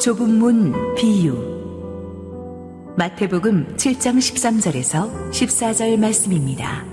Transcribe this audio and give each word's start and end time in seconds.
좁은 0.00 0.38
문 0.38 0.94
비유 0.94 1.34
마태복음 2.96 3.76
7장 3.76 4.16
13절에서 4.16 5.30
14절 5.30 5.98
말씀입니다. 5.98 6.86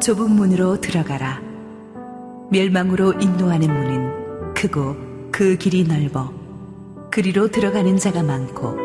좁은 0.00 0.30
문으로 0.30 0.80
들어가라. 0.80 1.42
멸망으로 2.50 3.12
인도하는 3.20 3.68
문은 3.68 4.54
크고 4.54 4.96
그 5.30 5.58
길이 5.58 5.84
넓어 5.84 6.32
그리로 7.10 7.48
들어가는 7.48 7.98
자가 7.98 8.22
많고 8.22 8.78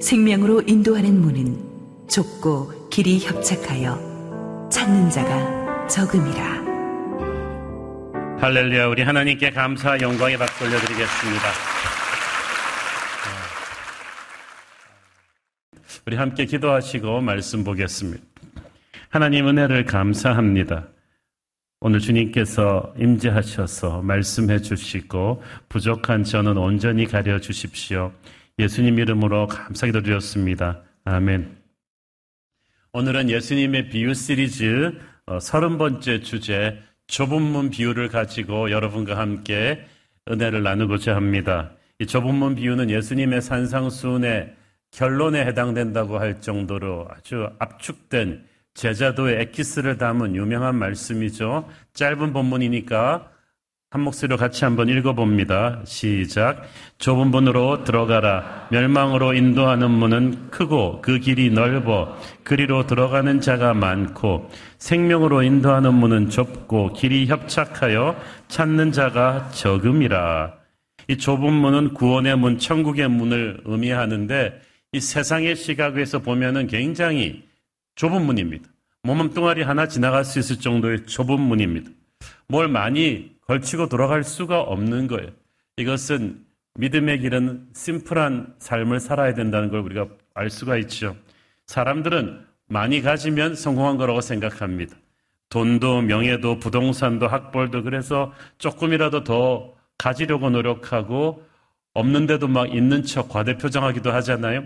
생명으로 0.00 0.62
인도하는 0.64 1.20
문은 1.20 2.06
좁고 2.06 2.88
길이 2.88 3.18
협착하여 3.18 4.68
찾는 4.70 5.10
자가 5.10 5.88
적음이라. 5.88 6.63
할렐루야 8.40 8.88
우리 8.88 9.02
하나님께 9.02 9.50
감사 9.50 9.98
영광의 9.98 10.36
박수 10.36 10.64
올려드리겠습니다. 10.64 11.42
우리 16.06 16.16
함께 16.16 16.44
기도하시고 16.44 17.22
말씀 17.22 17.64
보겠습니다. 17.64 18.22
하나님 19.08 19.48
은혜를 19.48 19.86
감사합니다. 19.86 20.88
오늘 21.80 22.00
주님께서 22.00 22.94
임재하셔서 22.98 24.02
말씀해 24.02 24.60
주시고 24.60 25.42
부족한 25.68 26.24
저는 26.24 26.58
온전히 26.58 27.06
가려 27.06 27.38
주십시오. 27.38 28.12
예수님 28.58 28.98
이름으로 28.98 29.46
감사기도 29.46 30.02
드렸습니다. 30.02 30.82
아멘. 31.04 31.56
오늘은 32.92 33.30
예수님의 33.30 33.88
비유 33.88 34.12
시리즈 34.14 34.92
어, 35.26 35.40
서른 35.40 35.78
번째 35.78 36.20
주제 36.20 36.78
좁은 37.06 37.42
문 37.42 37.70
비유를 37.70 38.08
가지고 38.08 38.70
여러분과 38.70 39.18
함께 39.18 39.84
은혜를 40.28 40.62
나누고자 40.62 41.14
합니다. 41.14 41.72
이 41.98 42.06
좁은 42.06 42.34
문 42.34 42.54
비유는 42.54 42.90
예수님의 42.90 43.42
산상수훈의 43.42 44.54
결론에 44.90 45.44
해당된다고 45.44 46.18
할 46.18 46.40
정도로 46.40 47.08
아주 47.10 47.48
압축된 47.58 48.44
제자도의 48.74 49.40
엑기스를 49.42 49.98
담은 49.98 50.34
유명한 50.34 50.76
말씀이죠. 50.76 51.68
짧은 51.94 52.32
본문이니까 52.32 53.30
한 53.94 54.00
목소리로 54.00 54.36
같이 54.38 54.64
한번 54.64 54.88
읽어봅니다. 54.88 55.82
시작. 55.84 56.64
좁은 56.98 57.28
문으로 57.28 57.84
들어가라. 57.84 58.66
멸망으로 58.72 59.34
인도하는 59.34 59.88
문은 59.88 60.50
크고 60.50 61.00
그 61.00 61.20
길이 61.20 61.48
넓어 61.48 62.18
그리로 62.42 62.88
들어가는 62.88 63.40
자가 63.40 63.72
많고 63.72 64.50
생명으로 64.78 65.44
인도하는 65.44 65.94
문은 65.94 66.28
좁고 66.28 66.94
길이 66.94 67.28
협착하여 67.28 68.16
찾는 68.48 68.90
자가 68.90 69.50
적음이라. 69.50 70.54
이 71.06 71.16
좁은 71.16 71.52
문은 71.52 71.94
구원의 71.94 72.36
문, 72.36 72.58
천국의 72.58 73.08
문을 73.08 73.60
의미하는데 73.64 74.60
이 74.90 75.00
세상의 75.00 75.54
시각에서 75.54 76.18
보면은 76.18 76.66
굉장히 76.66 77.44
좁은 77.94 78.26
문입니다. 78.26 78.64
몸뚱아리 79.04 79.62
하나 79.62 79.86
지나갈 79.86 80.24
수 80.24 80.40
있을 80.40 80.58
정도의 80.58 81.06
좁은 81.06 81.38
문입니다. 81.38 81.92
뭘 82.48 82.66
많이 82.66 83.33
걸치고 83.46 83.88
돌아갈 83.88 84.24
수가 84.24 84.60
없는 84.60 85.06
거예요. 85.06 85.30
이것은 85.76 86.44
믿음의 86.76 87.20
길은 87.20 87.68
심플한 87.74 88.54
삶을 88.58 89.00
살아야 89.00 89.34
된다는 89.34 89.70
걸 89.70 89.80
우리가 89.80 90.08
알 90.34 90.50
수가 90.50 90.76
있죠. 90.78 91.16
사람들은 91.66 92.44
많이 92.68 93.02
가지면 93.02 93.54
성공한 93.54 93.96
거라고 93.96 94.20
생각합니다. 94.20 94.96
돈도 95.50 96.02
명예도 96.02 96.58
부동산도 96.58 97.28
학벌도 97.28 97.84
그래서 97.84 98.32
조금이라도 98.58 99.24
더 99.24 99.74
가지려고 99.98 100.50
노력하고 100.50 101.44
없는데도 101.92 102.48
막 102.48 102.74
있는 102.74 103.04
척 103.04 103.28
과대표장하기도 103.28 104.10
하잖아요. 104.10 104.64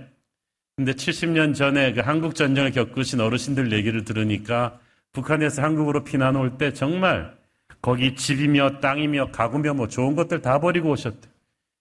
근데 0.77 0.93
70년 0.93 1.55
전에 1.55 1.93
그 1.93 2.01
한국 2.01 2.35
전쟁을 2.35 2.71
겪으신 2.71 3.21
어르신들 3.21 3.73
얘기를 3.73 4.05
들으니까 4.05 4.79
북한에서 5.13 5.63
한국으로 5.63 6.05
피난 6.05 6.37
올 6.37 6.57
때 6.57 6.73
정말 6.73 7.38
거기 7.81 8.15
집이며 8.15 8.81
땅이며 8.81 9.31
가구며 9.31 9.75
뭐 9.75 9.89
좋은 9.89 10.17
것들 10.17 10.43
다 10.43 10.61
버리고 10.61 10.91
오셨대. 10.91 11.29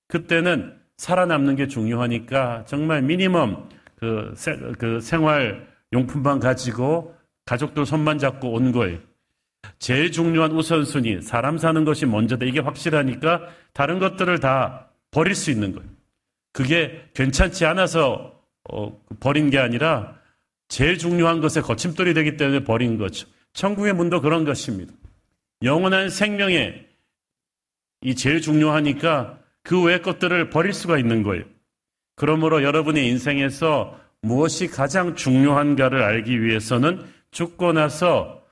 그때는 0.08 0.78
살아남는 0.98 1.56
게 1.56 1.68
중요하니까 1.68 2.66
정말 2.66 3.02
미니멈 3.02 3.70
그, 3.96 4.34
세, 4.36 4.56
그 4.78 5.00
생활 5.00 5.68
용품만 5.94 6.40
가지고 6.40 7.16
가족들 7.46 7.86
손만 7.86 8.18
잡고 8.20 8.54
온 8.54 8.72
거예요. 8.72 9.00
제일 9.80 10.12
중요한 10.12 10.52
우선순위, 10.52 11.22
사람 11.22 11.58
사는 11.58 11.84
것이 11.84 12.06
먼저다. 12.06 12.46
이게 12.46 12.60
확실하니까 12.60 13.48
다른 13.74 14.00
것들을 14.00 14.40
다 14.40 14.90
버릴 15.12 15.36
수 15.36 15.52
있는 15.52 15.74
거예요. 15.74 15.90
그게 16.54 17.04
괜찮지 17.14 17.66
않아서 17.66 18.42
어, 18.70 19.00
버린 19.20 19.50
게 19.50 19.60
아니라 19.60 20.16
제일 20.68 20.98
중요한 20.98 21.40
것에 21.40 21.62
거침돌이 21.62 22.14
되기 22.14 22.38
때문에 22.38 22.64
버린 22.64 22.98
거죠. 22.98 23.28
천국의 23.54 23.94
문도 23.94 24.22
그런 24.22 24.44
것입니다. 24.44 24.94
영원한 25.64 26.10
생명에 26.10 26.86
이 28.02 28.16
제일 28.16 28.42
중요하니까 28.42 29.40
그 29.64 29.82
외의 29.84 30.02
것들을 30.02 30.50
버릴 30.50 30.74
수가 30.74 30.98
있는 30.98 31.24
거예요. 31.24 31.44
그러므로 32.16 32.64
여러분의 32.64 33.08
인생에서 33.08 34.00
무엇이 34.22 34.68
가장 34.68 35.16
중요한가를 35.16 36.02
알기 36.02 36.42
위해서는 36.42 37.06
죽고 37.32 37.74
나서 37.74 38.44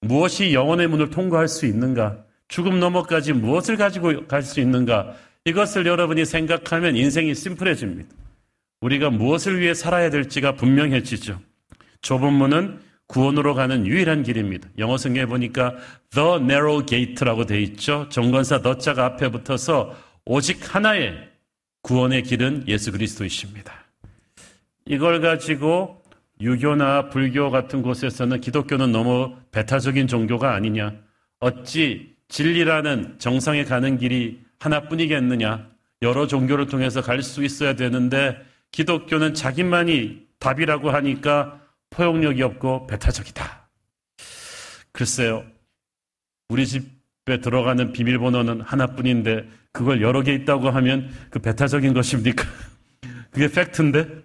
무엇이 0.00 0.52
영원의 0.52 0.88
문을 0.88 1.10
통과할 1.10 1.46
수 1.48 1.66
있는가, 1.66 2.24
죽음 2.48 2.80
너머까지 2.80 3.32
무엇을 3.32 3.76
가지고 3.76 4.26
갈 4.26 4.42
수 4.42 4.60
있는가, 4.60 5.14
이것을 5.44 5.86
여러분이 5.86 6.24
생각하면 6.24 6.96
인생이 6.96 7.34
심플해집니다. 7.34 8.14
우리가 8.80 9.10
무엇을 9.10 9.60
위해 9.60 9.74
살아야 9.74 10.10
될지가 10.10 10.56
분명해지죠. 10.56 11.40
좁은 12.00 12.32
문은 12.32 12.80
구원으로 13.06 13.54
가는 13.54 13.86
유일한 13.86 14.22
길입니다. 14.22 14.68
영어 14.78 14.96
성경에 14.96 15.26
보니까 15.26 15.74
the 16.10 16.36
narrow 16.36 16.86
gate라고 16.86 17.44
돼 17.46 17.60
있죠. 17.62 18.08
정관사 18.08 18.62
the 18.62 18.78
자가 18.78 19.04
앞에 19.04 19.30
붙어서 19.30 19.94
오직 20.24 20.74
하나의 20.74 21.12
구원의 21.82 22.22
길은 22.22 22.64
예수 22.68 22.92
그리스도이십니다. 22.92 23.72
이걸 24.86 25.20
가지고 25.20 26.02
유교나 26.40 27.08
불교 27.10 27.50
같은 27.50 27.82
곳에서는 27.82 28.40
기독교는 28.40 28.92
너무 28.92 29.36
배타적인 29.52 30.06
종교가 30.06 30.54
아니냐. 30.54 30.94
어찌 31.40 32.14
진리라는 32.28 33.16
정상에 33.18 33.64
가는 33.64 33.98
길이 33.98 34.40
하나뿐이겠느냐. 34.58 35.68
여러 36.02 36.26
종교를 36.26 36.66
통해서 36.66 37.00
갈 37.02 37.22
수 37.22 37.44
있어야 37.44 37.74
되는데 37.74 38.36
기독교는 38.72 39.34
자기만이 39.34 40.22
답이라고 40.38 40.90
하니까 40.90 41.60
포용력이 41.92 42.42
없고 42.42 42.86
배타적이다. 42.86 43.68
글쎄요. 44.92 45.44
우리 46.48 46.66
집에 46.66 47.40
들어가는 47.40 47.92
비밀번호는 47.92 48.60
하나뿐인데 48.62 49.48
그걸 49.72 50.02
여러 50.02 50.22
개 50.22 50.34
있다고 50.34 50.70
하면 50.70 51.10
그 51.30 51.38
배타적인 51.38 51.94
것입니까? 51.94 52.44
그게 53.30 53.48
팩트인데 53.48 54.22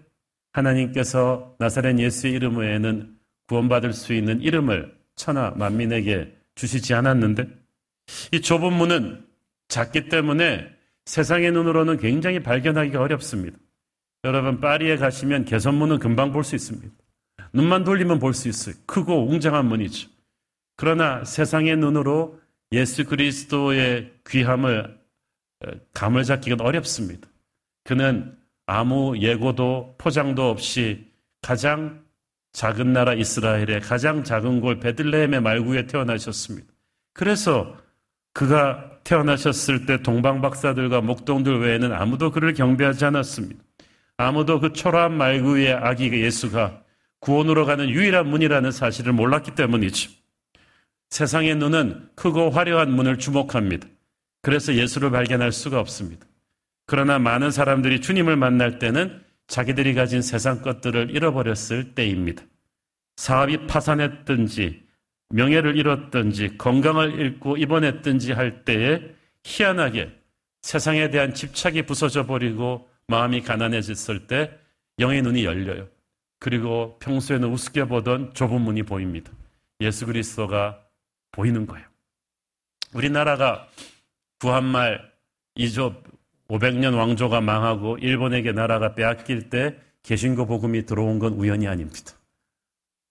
하나님께서 0.54 1.56
나사렛 1.60 2.00
예수의 2.00 2.34
이름 2.34 2.58
외에는 2.58 3.16
구원받을 3.48 3.94
수 3.94 4.14
있는 4.14 4.42
이름을 4.42 4.94
천하 5.16 5.52
만민에게 5.52 6.36
주시지 6.56 6.94
않았는데 6.94 7.48
이 8.34 8.42
좁은 8.42 8.74
문은 8.74 9.26
작기 9.68 10.10
때문에 10.10 10.68
세상의 11.06 11.52
눈으로는 11.52 11.98
굉장히 11.98 12.40
발견하기가 12.40 13.00
어렵습니다. 13.00 13.58
여러분 14.24 14.60
파리에 14.60 14.98
가시면 14.98 15.46
개선문은 15.46 16.00
금방 16.00 16.32
볼 16.34 16.44
수 16.44 16.56
있습니다. 16.56 16.94
눈만 17.54 17.84
돌리면 17.84 18.20
볼 18.20 18.34
수 18.34 18.48
있어요. 18.48 18.76
크고 18.86 19.28
웅장한 19.30 19.66
문이죠. 19.66 20.10
그러나 20.76 21.24
세상의 21.24 21.78
눈으로 21.78 22.40
예수 22.72 23.06
그리스도의 23.06 24.12
귀함을 24.28 24.98
감을 25.94 26.24
잡기가 26.24 26.64
어렵습니다. 26.64 27.28
그는 27.84 28.36
아무 28.66 29.18
예고도 29.18 29.96
포장도 29.98 30.50
없이 30.50 31.08
가장 31.42 32.04
작은 32.54 32.92
나라 32.94 33.14
이스라엘의 33.14 33.82
가장 33.82 34.24
작은 34.24 34.62
골 34.62 34.80
베들레헴의 34.80 35.42
말구에 35.42 35.88
태어나셨습니다. 35.88 36.68
그래서 37.14 37.78
그가 38.34 38.92
태어나셨을 39.04 39.86
때 39.86 40.04
동방 40.04 40.42
박사들과 40.42 41.02
목동들 41.02 41.60
외에는 41.60 41.94
아무도 41.94 42.32
그를 42.32 42.54
경배하지 42.54 43.06
않았습니다. 43.06 43.64
아무도 44.18 44.60
그 44.60 44.74
초라한 44.74 45.14
말구 45.18 45.58
위의 45.58 45.74
아기 45.74 46.12
예수가 46.12 46.84
구원으로 47.20 47.66
가는 47.66 47.90
유일한 47.90 48.30
문이라는 48.30 48.72
사실을 48.72 49.14
몰랐기 49.14 49.56
때문이죠. 49.56 50.12
세상의 51.10 51.56
눈은 51.56 52.10
크고 52.16 52.50
화려한 52.50 52.92
문을 52.92 53.18
주목합니다. 53.18 53.88
그래서 54.42 54.74
예수를 54.76 55.12
발견할 55.12 55.52
수가 55.52 55.80
없습니다. 55.80 56.26
그러나 56.86 57.20
많은 57.20 57.52
사람들이 57.52 58.02
주님을 58.02 58.36
만날 58.36 58.80
때는 58.80 59.22
자기들이 59.48 59.94
가진 59.94 60.22
세상 60.22 60.62
것들을 60.62 61.12
잃어버렸을 61.16 61.96
때입니다. 61.96 62.44
사업이 63.16 63.68
파산했든지 63.68 64.84
명예를 65.30 65.76
잃었든지 65.76 66.58
건강을 66.58 67.20
잃고 67.20 67.58
입원했든지 67.58 68.32
할 68.32 68.64
때에 68.64 69.02
희한하게 69.44 70.12
세상에 70.62 71.10
대한 71.10 71.34
집착이 71.34 71.84
부서져 71.84 72.26
버리고 72.26 72.90
마음이 73.08 73.42
가난해졌을 73.42 74.28
때 74.28 74.52
영의 75.00 75.22
눈이 75.22 75.46
열려요. 75.46 75.88
그리고 76.40 76.98
평소에는 77.00 77.50
우습게 77.50 77.86
보던 77.86 78.34
좁은 78.34 78.62
문이 78.62 78.84
보입니다. 78.84 79.32
예수 79.82 80.06
그리스도가 80.06 80.80
보이는 81.32 81.66
거예요. 81.66 81.86
우리나라가 82.94 83.68
구한말 84.40 85.12
이조 85.56 86.02
500년 86.50 86.96
왕조가 86.96 87.42
망하고 87.42 87.98
일본에게 87.98 88.52
나라가 88.52 88.96
빼앗길 88.96 89.50
때 89.50 89.76
개신교 90.04 90.46
복음이 90.46 90.86
들어온 90.86 91.20
건 91.20 91.34
우연이 91.34 91.68
아닙니다. 91.68 92.14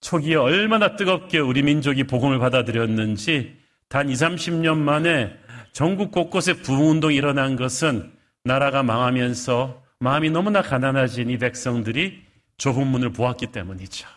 초기에 0.01 0.37
얼마나 0.37 0.97
뜨겁게 0.97 1.39
우리 1.39 1.63
민족이 1.63 2.05
복음을 2.05 2.39
받아들였는지 2.39 3.57
단 3.89 4.09
2, 4.09 4.15
30년 4.15 4.79
만에 4.79 5.37
전국 5.73 6.11
곳곳에 6.11 6.55
부흥운동이 6.55 7.15
일어난 7.15 7.57
것은 7.57 8.13
나라가 8.45 8.83
망하면서 8.83 9.83
마음이 9.99 10.31
너무나 10.31 10.63
가난해진 10.63 11.31
이 11.31 11.39
백성들이 11.39 12.26
좁은 12.59 12.87
문을 12.87 13.13
보았기 13.13 13.49
때문이죠. 13.49 14.09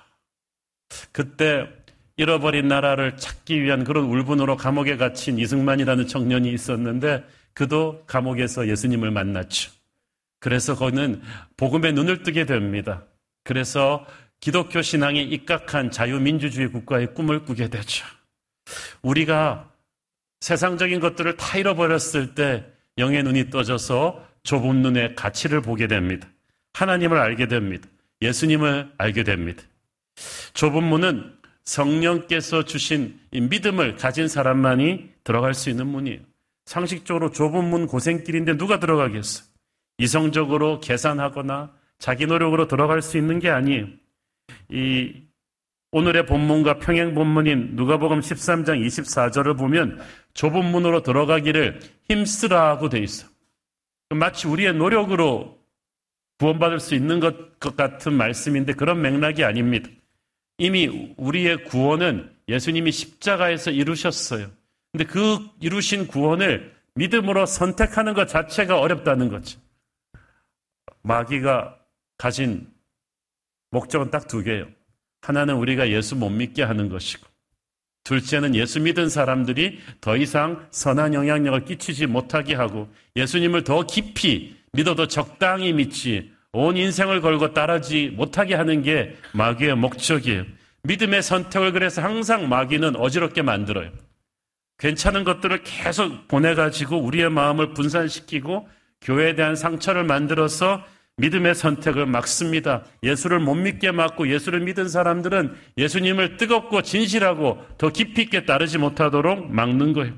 그때 1.12 1.68
잃어버린 2.18 2.68
나라를 2.68 3.18
찾기 3.18 3.62
위한 3.64 3.84
그런 3.84 4.06
울분으로 4.06 4.58
감옥에 4.58 4.98
갇힌 4.98 5.38
이승만이라는 5.38 6.08
청년이 6.08 6.52
있었는데 6.52 7.24
그도 7.54 8.04
감옥에서 8.08 8.68
예수님을 8.68 9.12
만났죠. 9.12 9.72
그래서 10.40 10.76
그는 10.78 11.22
복음의 11.58 11.94
눈을 11.94 12.24
뜨게 12.24 12.46
됩니다. 12.46 13.04
그래서 13.44 14.06
기독교 14.40 14.82
신앙에 14.82 15.22
입각한 15.22 15.92
자유민주주의 15.92 16.70
국가의 16.70 17.14
꿈을 17.14 17.44
꾸게 17.44 17.70
되죠. 17.70 18.06
우리가 19.02 19.70
세상적인 20.40 21.00
것들을 21.00 21.36
다 21.38 21.58
잃어버렸을 21.58 22.36
때 22.36 22.66
영의 22.98 23.24
눈이 23.24 23.50
떠져서 23.50 24.26
좁은 24.44 24.82
눈의 24.82 25.16
가치를 25.16 25.62
보게 25.62 25.88
됩니다. 25.88 26.28
하나님을 26.74 27.18
알게 27.18 27.48
됩니다. 27.48 27.88
예수님을 28.22 28.94
알게 28.98 29.24
됩니다. 29.24 29.64
좁은 30.54 30.84
문은 30.84 31.38
성령께서 31.64 32.64
주신 32.66 33.20
믿음을 33.32 33.96
가진 33.96 34.28
사람만이 34.28 35.10
들어갈 35.24 35.54
수 35.54 35.70
있는 35.70 35.88
문이에요. 35.88 36.20
상식적으로 36.66 37.32
좁은 37.32 37.66
문 37.70 37.88
고생길인데 37.88 38.58
누가 38.58 38.80
들어가겠어? 38.80 39.44
이성적으로 40.00 40.80
계산하거나 40.80 41.74
자기 42.00 42.26
노력으로 42.26 42.68
들어갈 42.68 43.02
수 43.02 43.18
있는 43.18 43.40
게 43.40 43.50
아니에요. 43.50 43.88
이 44.70 45.14
오늘의 45.92 46.26
본문과 46.26 46.80
평행 46.80 47.16
본문인 47.16 47.76
누가복음 47.76 48.20
13장 48.20 48.86
24절을 48.86 49.58
보면 49.58 50.00
좁은 50.34 50.66
문으로 50.66 51.02
들어가기를 51.04 51.80
힘쓰라고 52.10 52.90
돼 52.90 53.00
있어. 53.00 53.28
마치 54.10 54.48
우리의 54.48 54.74
노력으로 54.74 55.59
구원받을 56.40 56.80
수 56.80 56.96
있는 56.96 57.20
것, 57.20 57.60
것 57.60 57.76
같은 57.76 58.14
말씀인데 58.14 58.74
그런 58.74 59.02
맥락이 59.02 59.44
아닙니다. 59.44 59.90
이미 60.58 61.14
우리의 61.18 61.66
구원은 61.66 62.32
예수님이 62.48 62.92
십자가에서 62.92 63.72
이루셨어요. 63.72 64.50
근데 64.92 65.04
그 65.06 65.38
이루신 65.62 66.08
구원을 66.08 66.74
믿음으로 66.96 67.46
선택하는 67.46 68.14
것 68.14 68.28
자체가 68.28 68.80
어렵다는 68.80 69.30
거죠. 69.30 69.60
마귀가 71.02 71.78
가진 72.18 72.68
목적은 73.72 74.10
딱 74.10 74.28
두 74.28 74.44
개예요. 74.44 74.68
하나는 75.22 75.56
우리가 75.56 75.90
예수 75.90 76.16
못 76.16 76.30
믿게 76.30 76.64
하는 76.64 76.90
것이고, 76.90 77.28
둘째는 78.04 78.56
예수 78.56 78.80
믿은 78.80 79.10
사람들이 79.10 79.80
더 80.02 80.18
이상 80.18 80.68
선한 80.72 81.14
영향력을 81.14 81.66
끼치지 81.66 82.08
못하게 82.08 82.56
하고, 82.56 82.90
예수님을 83.16 83.64
더 83.64 83.86
깊이 83.86 84.59
믿어도 84.74 85.08
적당히 85.08 85.74
믿지, 85.74 86.32
온 86.52 86.78
인생을 86.78 87.22
걸고 87.22 87.54
따르지 87.54 88.14
못하게 88.16 88.56
하는 88.56 88.82
게 88.82 89.16
마귀의 89.34 89.76
목적이에요. 89.76 90.46
믿음의 90.84 91.22
선택을 91.22 91.74
그래서 91.74 92.02
항상 92.02 92.50
마귀는 92.50 92.96
어지럽게 92.96 93.42
만들어요. 93.42 93.92
괜찮은 94.80 95.26
것들을 95.26 95.64
계속 95.64 96.28
보내가지고 96.28 96.98
우리의 96.98 97.30
마음을 97.30 97.74
분산시키고 97.74 98.68
교회에 99.02 99.36
대한 99.36 99.56
상처를 99.56 100.06
만들어서 100.06 100.84
믿음의 101.18 101.54
선택을 101.54 102.06
막습니다. 102.06 102.86
예수를 103.04 103.40
못 103.40 103.56
믿게 103.56 103.92
막고 103.92 104.30
예수를 104.30 104.62
믿은 104.62 104.88
사람들은 104.88 105.54
예수님을 105.78 106.38
뜨겁고 106.38 106.82
진실하고 106.82 107.64
더 107.78 107.90
깊이 107.90 108.22
있게 108.24 108.46
따르지 108.46 108.78
못하도록 108.78 109.52
막는 109.54 109.92
거예요. 109.94 110.14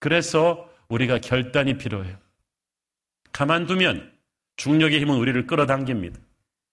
그래서 0.00 0.68
우리가 0.88 1.18
결단이 1.18 1.78
필요해요. 1.78 2.23
가만두면 3.34 4.12
중력의 4.56 5.00
힘은 5.00 5.16
우리를 5.16 5.46
끌어당깁니다. 5.46 6.18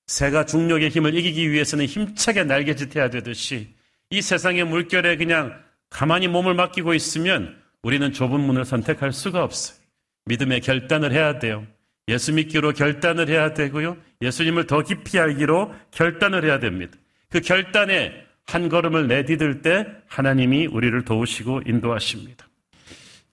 새가 0.06 0.46
중력의 0.46 0.90
힘을 0.90 1.16
이기기 1.16 1.52
위해서는 1.52 1.86
힘차게 1.86 2.44
날개짓해야 2.44 3.10
되듯이 3.10 3.74
이 4.12 4.22
세상의 4.22 4.66
물결에 4.66 5.18
그냥 5.18 5.60
가만히 5.90 6.28
몸을 6.28 6.54
맡기고 6.54 6.94
있으면 6.94 7.60
우리는 7.82 8.14
좁은 8.14 8.40
문을 8.40 8.64
선택할 8.64 9.12
수가 9.12 9.44
없어요. 9.44 9.78
믿음의 10.26 10.62
결단을 10.62 11.12
해야 11.12 11.40
돼요. 11.40 11.66
예수 12.08 12.32
믿기로 12.34 12.74
결단을 12.74 13.28
해야 13.28 13.54
되고요. 13.54 13.98
예수님을 14.22 14.68
더 14.68 14.84
깊이 14.84 15.18
알기로 15.18 15.74
결단을 15.90 16.46
해야 16.46 16.60
됩니다. 16.60 16.96
그 17.30 17.42
결단에 17.42 18.14
한 18.46 18.70
걸음을 18.70 19.08
내디딜 19.08 19.62
때 19.62 19.88
하나님이 20.08 20.68
우리를 20.68 21.04
도우시고 21.06 21.64
인도하십니다. 21.66 22.48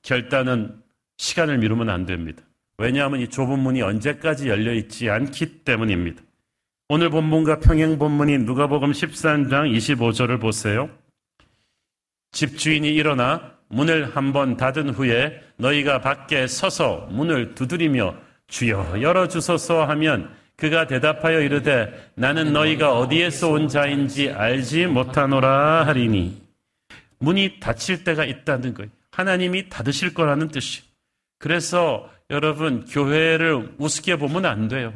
결단은 0.03 0.81
시간을 1.19 1.59
미루면 1.59 1.91
안 1.91 2.07
됩니다. 2.07 2.43
왜냐하면 2.79 3.21
이 3.21 3.29
좁은 3.29 3.59
문이 3.59 3.83
언제까지 3.83 4.49
열려 4.49 4.73
있지 4.73 5.11
않기 5.11 5.65
때문입니다. 5.65 6.23
오늘 6.89 7.11
본문과 7.11 7.59
평행 7.59 7.99
본문인 7.99 8.45
누가복음 8.45 8.93
13장 8.93 9.71
25절을 9.77 10.41
보세요. 10.41 10.89
집주인이 12.33 12.89
일어나 12.95 13.53
문을 13.69 14.17
한번 14.17 14.57
닫은 14.57 14.91
후에 14.91 15.43
너희가 15.57 16.01
밖에 16.01 16.47
서서 16.47 17.09
문을 17.11 17.55
두드리며 17.55 18.15
주여 18.47 19.03
열어 19.03 19.29
주소서 19.29 19.85
하면 19.85 20.31
그가 20.57 20.87
대답하여 20.87 21.41
이르되 21.41 22.11
나는 22.15 22.53
너희가 22.53 22.97
어디에서 22.97 23.51
온 23.51 23.69
자인지 23.69 24.31
알지 24.31 24.87
못하노라 24.87 25.85
하리니 25.87 26.41
문이 27.19 27.61
닫힐 27.61 28.05
때가 28.05 28.25
있다는 28.25 28.75
거예요. 28.75 28.91
하나님이 29.11 29.69
닫으실 29.69 30.15
거라는 30.15 30.49
뜻이. 30.49 30.83
그래서 31.39 32.09
여러분 32.31 32.85
교회를 32.85 33.75
우습게 33.79 34.17
보면 34.17 34.45
안 34.45 34.69
돼요. 34.69 34.93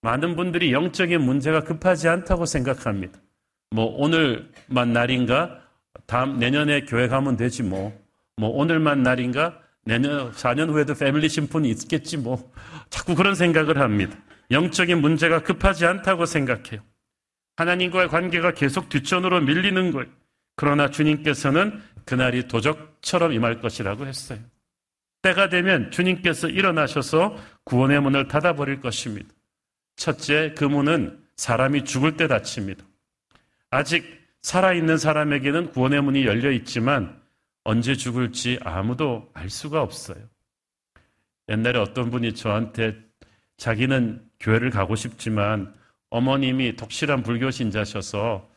많은 0.00 0.36
분들이 0.36 0.72
영적인 0.72 1.20
문제가 1.20 1.60
급하지 1.60 2.08
않다고 2.08 2.46
생각합니다. 2.46 3.18
뭐 3.70 3.84
오늘만 3.84 4.92
날인가 4.92 5.60
다음 6.06 6.38
내년에 6.38 6.82
교회 6.82 7.08
가면 7.08 7.36
되지 7.36 7.62
뭐. 7.62 7.92
뭐 8.36 8.50
오늘만 8.50 9.02
날인가 9.02 9.60
내년 9.84 10.32
4년 10.32 10.70
후에도 10.70 10.94
패밀리 10.94 11.28
심폰이 11.28 11.68
있겠지 11.70 12.16
뭐. 12.16 12.52
자꾸 12.88 13.14
그런 13.14 13.34
생각을 13.34 13.78
합니다. 13.78 14.16
영적인 14.50 15.00
문제가 15.00 15.42
급하지 15.42 15.84
않다고 15.84 16.24
생각해요. 16.24 16.80
하나님과의 17.56 18.08
관계가 18.08 18.52
계속 18.52 18.88
뒷전으로 18.88 19.40
밀리는 19.40 19.90
거예요. 19.92 20.08
그러나 20.54 20.90
주님께서는 20.90 21.82
그날이 22.04 22.48
도적처럼 22.48 23.32
임할 23.32 23.60
것이라고 23.60 24.06
했어요. 24.06 24.38
때가 25.26 25.48
되면 25.48 25.90
주님께서 25.90 26.48
일어나셔서 26.48 27.36
구원의 27.64 28.00
문을 28.00 28.28
닫아버릴 28.28 28.80
것입니다. 28.80 29.28
첫째, 29.96 30.54
그 30.56 30.64
문은 30.64 31.18
사람이 31.36 31.84
죽을 31.84 32.16
때 32.16 32.28
닫힙니다. 32.28 32.84
아직 33.70 34.04
살아있는 34.42 34.98
사람에게는 34.98 35.72
구원의 35.72 36.02
문이 36.02 36.26
열려 36.26 36.52
있지만 36.52 37.20
언제 37.64 37.96
죽을지 37.96 38.60
아무도 38.62 39.28
알 39.34 39.50
수가 39.50 39.82
없어요. 39.82 40.18
옛날에 41.48 41.80
어떤 41.80 42.10
분이 42.10 42.34
저한테 42.34 42.96
자기는 43.56 44.24
교회를 44.38 44.70
가고 44.70 44.94
싶지만 44.94 45.74
어머님이 46.10 46.76
독실한 46.76 47.24
불교 47.24 47.50
신자셔서 47.50 48.48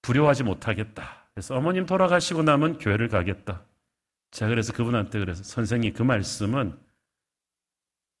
불효하지 0.00 0.44
못하겠다. 0.44 1.26
그래서 1.34 1.54
어머님 1.54 1.84
돌아가시고 1.84 2.44
나면 2.44 2.78
교회를 2.78 3.08
가겠다. 3.08 3.62
제가 4.34 4.48
그래서 4.48 4.72
그분한테 4.72 5.20
그래서 5.20 5.44
선생님 5.44 5.92
그 5.92 6.02
말씀은 6.02 6.76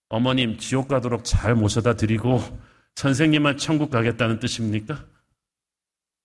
어머님 0.08 0.56
지옥 0.58 0.86
가도록 0.86 1.24
잘 1.24 1.56
모셔다 1.56 1.94
드리고 1.94 2.40
선생님만 2.94 3.56
천국 3.56 3.90
가겠다는 3.90 4.38
뜻입니까? 4.38 5.04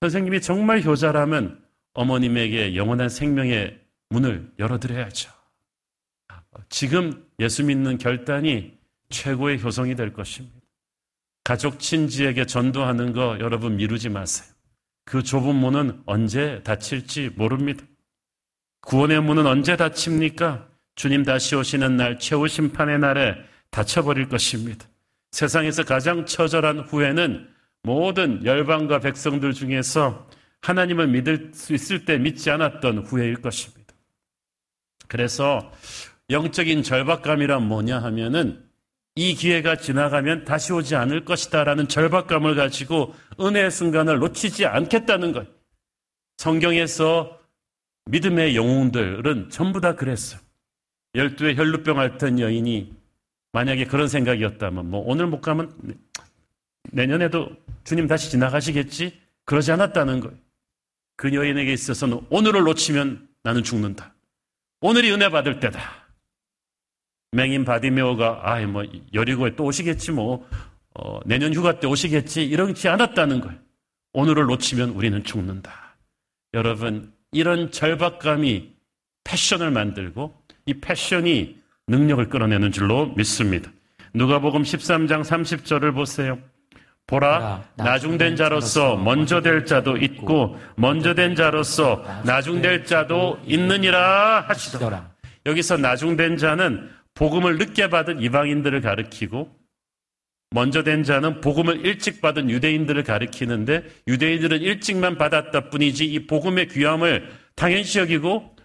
선생님이 0.01 0.41
정말 0.41 0.83
효자라면 0.83 1.65
어머님에게 1.93 2.75
영원한 2.75 3.09
생명의 3.09 3.81
문을 4.09 4.51
열어드려야죠. 4.59 5.31
지금 6.69 7.27
예수 7.39 7.63
믿는 7.63 7.97
결단이 7.97 8.77
최고의 9.09 9.63
효성이 9.63 9.95
될 9.95 10.13
것입니다. 10.13 10.55
가족 11.43 11.79
친지에게 11.79 12.45
전도하는 12.45 13.11
거 13.13 13.39
여러분 13.39 13.77
미루지 13.77 14.09
마세요. 14.09 14.53
그 15.03 15.23
좁은 15.23 15.55
문은 15.55 16.03
언제 16.05 16.61
닫힐지 16.63 17.31
모릅니다. 17.35 17.83
구원의 18.81 19.21
문은 19.21 19.45
언제 19.45 19.75
닫힙니까? 19.75 20.67
주님 20.95 21.23
다시 21.23 21.55
오시는 21.55 21.97
날 21.97 22.19
최후 22.19 22.47
심판의 22.47 22.99
날에 22.99 23.35
닫혀버릴 23.71 24.29
것입니다. 24.29 24.87
세상에서 25.31 25.83
가장 25.83 26.25
처절한 26.25 26.79
후회는 26.79 27.47
모든 27.83 28.43
열방과 28.43 28.99
백성들 28.99 29.53
중에서 29.53 30.27
하나님을 30.61 31.07
믿을 31.07 31.51
수 31.53 31.73
있을 31.73 32.05
때 32.05 32.17
믿지 32.17 32.49
않았던 32.49 32.99
후회일 32.99 33.41
것입니다. 33.41 33.93
그래서 35.07 35.71
영적인 36.29 36.83
절박감이란 36.83 37.67
뭐냐 37.67 37.99
하면은 38.03 38.63
이 39.15 39.33
기회가 39.35 39.75
지나가면 39.75 40.45
다시 40.45 40.71
오지 40.73 40.95
않을 40.95 41.25
것이다라는 41.25 41.87
절박감을 41.87 42.55
가지고 42.55 43.15
은혜의 43.39 43.71
순간을 43.71 44.19
놓치지 44.19 44.65
않겠다는 44.65 45.31
것. 45.31 45.47
성경에서 46.37 47.38
믿음의 48.09 48.55
영웅들은 48.55 49.49
전부 49.49 49.79
다 49.81 49.95
그랬어요. 49.95 50.41
열두의 51.15 51.55
혈루병 51.55 51.99
앓던 51.99 52.39
여인이 52.39 52.93
만약에 53.51 53.85
그런 53.85 54.07
생각이었다면 54.07 54.89
뭐 54.89 55.01
오늘 55.05 55.27
못 55.27 55.41
가면 55.41 55.73
내년에도 56.91 57.49
주님 57.83 58.07
다시 58.07 58.29
지나가시겠지? 58.31 59.19
그러지 59.45 59.71
않았다는 59.71 60.19
거예요. 60.19 60.37
그 61.17 61.33
여인에게 61.33 61.73
있어서는 61.73 62.21
오늘을 62.29 62.63
놓치면 62.63 63.27
나는 63.43 63.63
죽는다. 63.63 64.13
오늘이 64.81 65.11
은혜 65.11 65.29
받을 65.29 65.59
때다. 65.59 65.79
맹인 67.31 67.63
바디메오가 67.63 68.41
아이 68.43 68.65
뭐 68.65 68.83
여리고에 69.13 69.55
또 69.55 69.65
오시겠지 69.65 70.11
뭐 70.11 70.47
어, 70.95 71.19
내년 71.25 71.53
휴가 71.53 71.79
때 71.79 71.87
오시겠지 71.87 72.43
이러지 72.43 72.87
않았다는 72.87 73.41
거예요. 73.41 73.59
오늘을 74.13 74.45
놓치면 74.45 74.89
우리는 74.91 75.23
죽는다. 75.23 75.95
여러분 76.53 77.13
이런 77.31 77.71
절박감이 77.71 78.71
패션을 79.23 79.71
만들고 79.71 80.33
이 80.65 80.73
패션이 80.75 81.57
능력을 81.87 82.29
끌어내는 82.29 82.71
줄로 82.71 83.13
믿습니다. 83.15 83.71
누가복음 84.13 84.63
13장 84.63 85.23
30절을 85.23 85.93
보세요. 85.93 86.39
보라, 87.07 87.63
나중된 87.75 88.35
자로서 88.35 88.95
먼저 88.95 89.41
될 89.41 89.65
자도 89.65 89.97
있고, 89.97 90.59
먼저 90.75 91.15
된 91.15 91.35
자로서 91.35 92.05
나중될 92.23 92.85
자도 92.85 93.39
있느니라 93.47 94.41
하시더라. 94.41 95.09
여기서 95.47 95.77
나중된 95.77 96.37
자는 96.37 96.87
복음을 97.15 97.57
늦게 97.57 97.89
받은 97.89 98.21
이방인들을 98.21 98.81
가리키고, 98.81 99.49
먼저 100.51 100.83
된 100.83 101.03
자는 101.03 101.41
복음을 101.41 101.85
일찍 101.85 102.21
받은 102.21 102.49
유대인들을 102.49 103.03
가리키는데, 103.03 103.83
유대인들은 104.07 104.61
일찍만 104.61 105.17
받았다 105.17 105.69
뿐이지 105.69 106.05
이 106.05 106.25
복음의 106.25 106.69
귀함을 106.69 107.29
당연시 107.55 107.99
여기고 107.99 108.55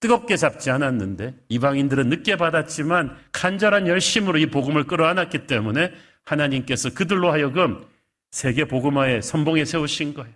뜨겁게 0.00 0.36
잡지 0.36 0.70
않았는데, 0.70 1.34
이방인들은 1.48 2.08
늦게 2.08 2.36
받았지만 2.36 3.16
간절한 3.30 3.86
열심으로 3.86 4.38
이 4.38 4.46
복음을 4.46 4.84
끌어안았기 4.84 5.46
때문에 5.46 5.92
하나님께서 6.24 6.92
그들로 6.94 7.30
하여금 7.30 7.84
세계 8.32 8.64
복음화의 8.64 9.22
선봉에 9.22 9.64
세우신 9.64 10.14
거예요. 10.14 10.34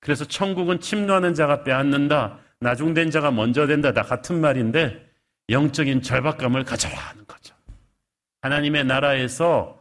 그래서 0.00 0.24
천국은 0.26 0.80
침노하는 0.80 1.34
자가 1.34 1.64
빼앗는다. 1.64 2.38
나중된 2.60 3.10
자가 3.10 3.30
먼저 3.30 3.66
된다. 3.66 3.92
다 3.92 4.02
같은 4.02 4.40
말인데 4.40 5.08
영적인 5.48 6.02
절박감을 6.02 6.64
가져라 6.64 6.96
하는 6.96 7.24
거죠. 7.26 7.39
하나님의 8.42 8.84
나라에서 8.84 9.78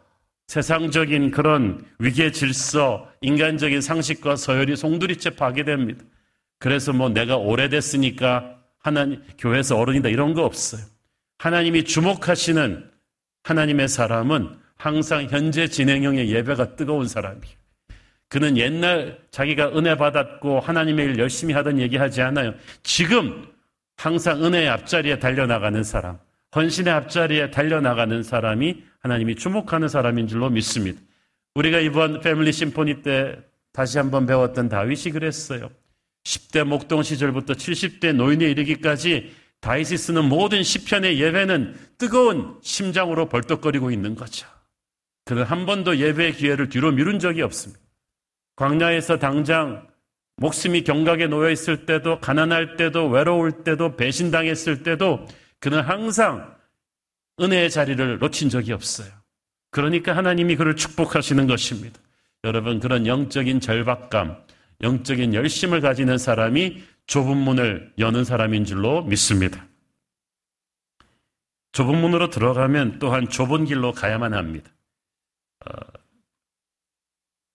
세상적인 0.48 1.32
그런 1.32 1.86
위계 2.00 2.32
질서, 2.32 3.08
인간적인 3.22 3.82
상식과 3.82 4.36
서열이 4.36 4.76
송두리째 4.76 5.32
파괴됩니다. 5.32 6.04
그래서 6.58 6.92
뭐 6.92 7.10
내가 7.10 7.38
오래됐으니까 7.38 8.58
하나님 8.80 9.22
교회에서 9.38 9.78
어른이다 9.78 10.10
이런 10.10 10.34
거 10.34 10.44
없어요. 10.44 10.82
하나님이 11.38 11.84
주목하시는 11.84 12.90
하나님의 13.44 13.88
사람은 13.88 14.58
항상 14.76 15.28
현재 15.30 15.68
진행형의 15.68 16.32
예배가 16.32 16.76
뜨거운 16.76 17.08
사람이에요. 17.08 17.60
그는 18.28 18.58
옛날 18.58 19.20
자기가 19.32 19.78
은혜 19.78 19.96
받았고 19.96 20.60
하나님의 20.60 21.06
일 21.06 21.20
열심히 21.20 21.54
하던 21.54 21.80
얘기 21.80 21.98
하지 21.98 22.22
않아요. 22.22 22.54
지금 22.84 23.46
항상 23.98 24.44
은혜의 24.44 24.70
앞자리에 24.70 25.20
달려나가는 25.20 25.84
사람, 25.84 26.18
헌신의 26.56 26.92
앞자리에 26.94 27.52
달려나가는 27.52 28.24
사람이 28.24 28.84
하나님이 29.00 29.36
주목하는 29.36 29.88
사람인 29.88 30.28
줄로 30.28 30.50
믿습니다. 30.50 31.00
우리가 31.56 31.80
이번 31.80 32.22
패밀리 32.22 32.52
심포니 32.52 33.02
때 33.02 33.38
다시 33.72 33.98
한번 33.98 34.26
배웠던 34.26 34.70
다윗이 34.70 35.14
그랬어요. 35.14 35.70
10대 36.24 36.64
목동 36.64 37.04
시절부터 37.04 37.54
70대 37.54 38.14
노인에 38.14 38.50
이르기까지 38.50 39.34
다윗이 39.62 39.98
쓰는 39.98 40.26
모든 40.26 40.64
시편의 40.64 41.20
예배는 41.20 41.76
뜨거운 41.98 42.58
심장으로 42.62 43.30
벌떡거리고 43.30 43.92
있는 43.92 44.16
거죠. 44.16 44.48
그는 45.26 45.44
한 45.44 45.66
번도 45.66 45.98
예배의 45.98 46.34
기회를 46.34 46.70
뒤로 46.70 46.92
미룬 46.92 47.20
적이 47.20 47.44
없습니다. 47.44 47.82
광야에서 48.56 49.20
당장 49.20 49.88
목숨이 50.38 50.84
경각에 50.84 51.28
놓여 51.28 51.52
있을 51.52 51.86
때도 51.86 52.20
가난할 52.20 52.78
때도 52.78 53.10
외로울 53.10 53.64
때도 53.64 53.96
배신당했을 53.98 54.84
때도 54.84 55.28
그는 55.60 55.82
항상 55.82 56.56
은혜의 57.40 57.70
자리를 57.70 58.20
놓친 58.20 58.50
적이 58.50 58.74
없어요. 58.74 59.10
그러니까 59.72 60.16
하나님이 60.16 60.56
그를 60.56 60.76
축복하시는 60.76 61.48
것입니다. 61.48 62.00
여러분 62.44 62.80
그런 62.80 63.06
영적인 63.06 63.60
절박감, 63.60 64.44
영적인 64.82 65.34
열심을 65.34 65.82
가지는 65.82 66.18
사람이 66.18 66.84
좁은 67.08 67.38
문을 67.38 67.94
여는 67.98 68.24
사람인 68.24 68.66
줄로 68.66 69.04
믿습니다. 69.04 69.68
좁은 71.72 72.00
문으로 72.00 72.30
들어가면 72.30 73.00
또한 73.00 73.30
좁은 73.30 73.66
길로 73.66 73.92
가야만 73.92 74.34
합니다. 74.34 74.72
어, 75.66 75.72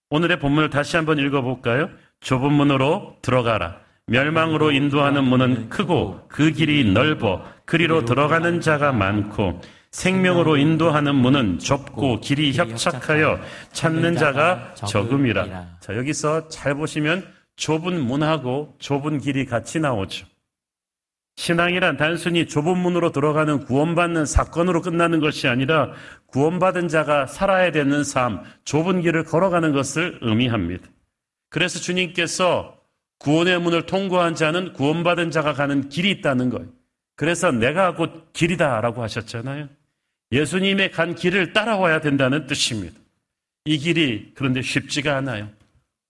오늘의 0.09 0.39
본문을 0.39 0.69
다시 0.69 0.95
한번 0.95 1.19
읽어볼까요? 1.19 1.89
좁은 2.21 2.51
문으로 2.53 3.17
들어가라. 3.21 3.84
멸망으로 4.07 4.71
인도하는 4.71 5.23
문은 5.23 5.69
크고 5.69 6.27
그 6.27 6.51
길이 6.51 6.91
넓어 6.91 7.43
그리로 7.65 8.05
들어가는 8.05 8.61
자가 8.61 8.91
많고 8.91 9.61
생명으로 9.89 10.57
인도하는 10.57 11.15
문은 11.15 11.57
좁고 11.57 12.19
길이 12.19 12.53
협착하여 12.53 13.39
찾는 13.71 14.17
자가 14.17 14.75
적음이라. 14.75 15.77
자, 15.79 15.95
여기서 15.95 16.49
잘 16.49 16.75
보시면 16.75 17.25
좁은 17.55 17.99
문하고 18.01 18.75
좁은 18.79 19.19
길이 19.19 19.45
같이 19.45 19.79
나오죠. 19.79 20.27
신앙이란 21.37 21.97
단순히 21.97 22.47
좁은 22.47 22.77
문으로 22.77 23.11
들어가는 23.11 23.65
구원받는 23.65 24.25
사건으로 24.25 24.81
끝나는 24.81 25.19
것이 25.19 25.47
아니라 25.47 25.91
구원받은 26.27 26.87
자가 26.89 27.25
살아야 27.25 27.71
되는 27.71 28.03
삶, 28.03 28.43
좁은 28.65 29.01
길을 29.01 29.23
걸어가는 29.23 29.73
것을 29.73 30.19
의미합니다. 30.21 30.87
그래서 31.49 31.79
주님께서 31.79 32.77
구원의 33.19 33.59
문을 33.61 33.85
통과한 33.85 34.35
자는 34.35 34.73
구원받은 34.73 35.31
자가 35.31 35.53
가는 35.53 35.89
길이 35.89 36.11
있다는 36.11 36.49
거예요. 36.49 36.69
그래서 37.15 37.51
내가 37.51 37.95
곧 37.95 38.31
길이다라고 38.33 39.01
하셨잖아요. 39.01 39.69
예수님의 40.31 40.91
간 40.91 41.15
길을 41.15 41.53
따라와야 41.53 42.01
된다는 42.01 42.45
뜻입니다. 42.45 42.99
이 43.65 43.77
길이 43.77 44.31
그런데 44.35 44.61
쉽지가 44.61 45.15
않아요. 45.17 45.49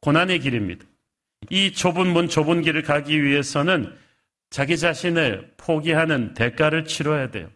고난의 0.01 0.39
길입니다. 0.39 0.85
이 1.49 1.71
좁은 1.71 2.07
문, 2.07 2.27
좁은 2.27 2.61
길을 2.61 2.81
가기 2.83 3.23
위해서는 3.23 3.95
자기 4.49 4.77
자신을 4.77 5.53
포기하는 5.57 6.33
대가를 6.33 6.85
치러야 6.85 7.29
돼요. 7.29 7.49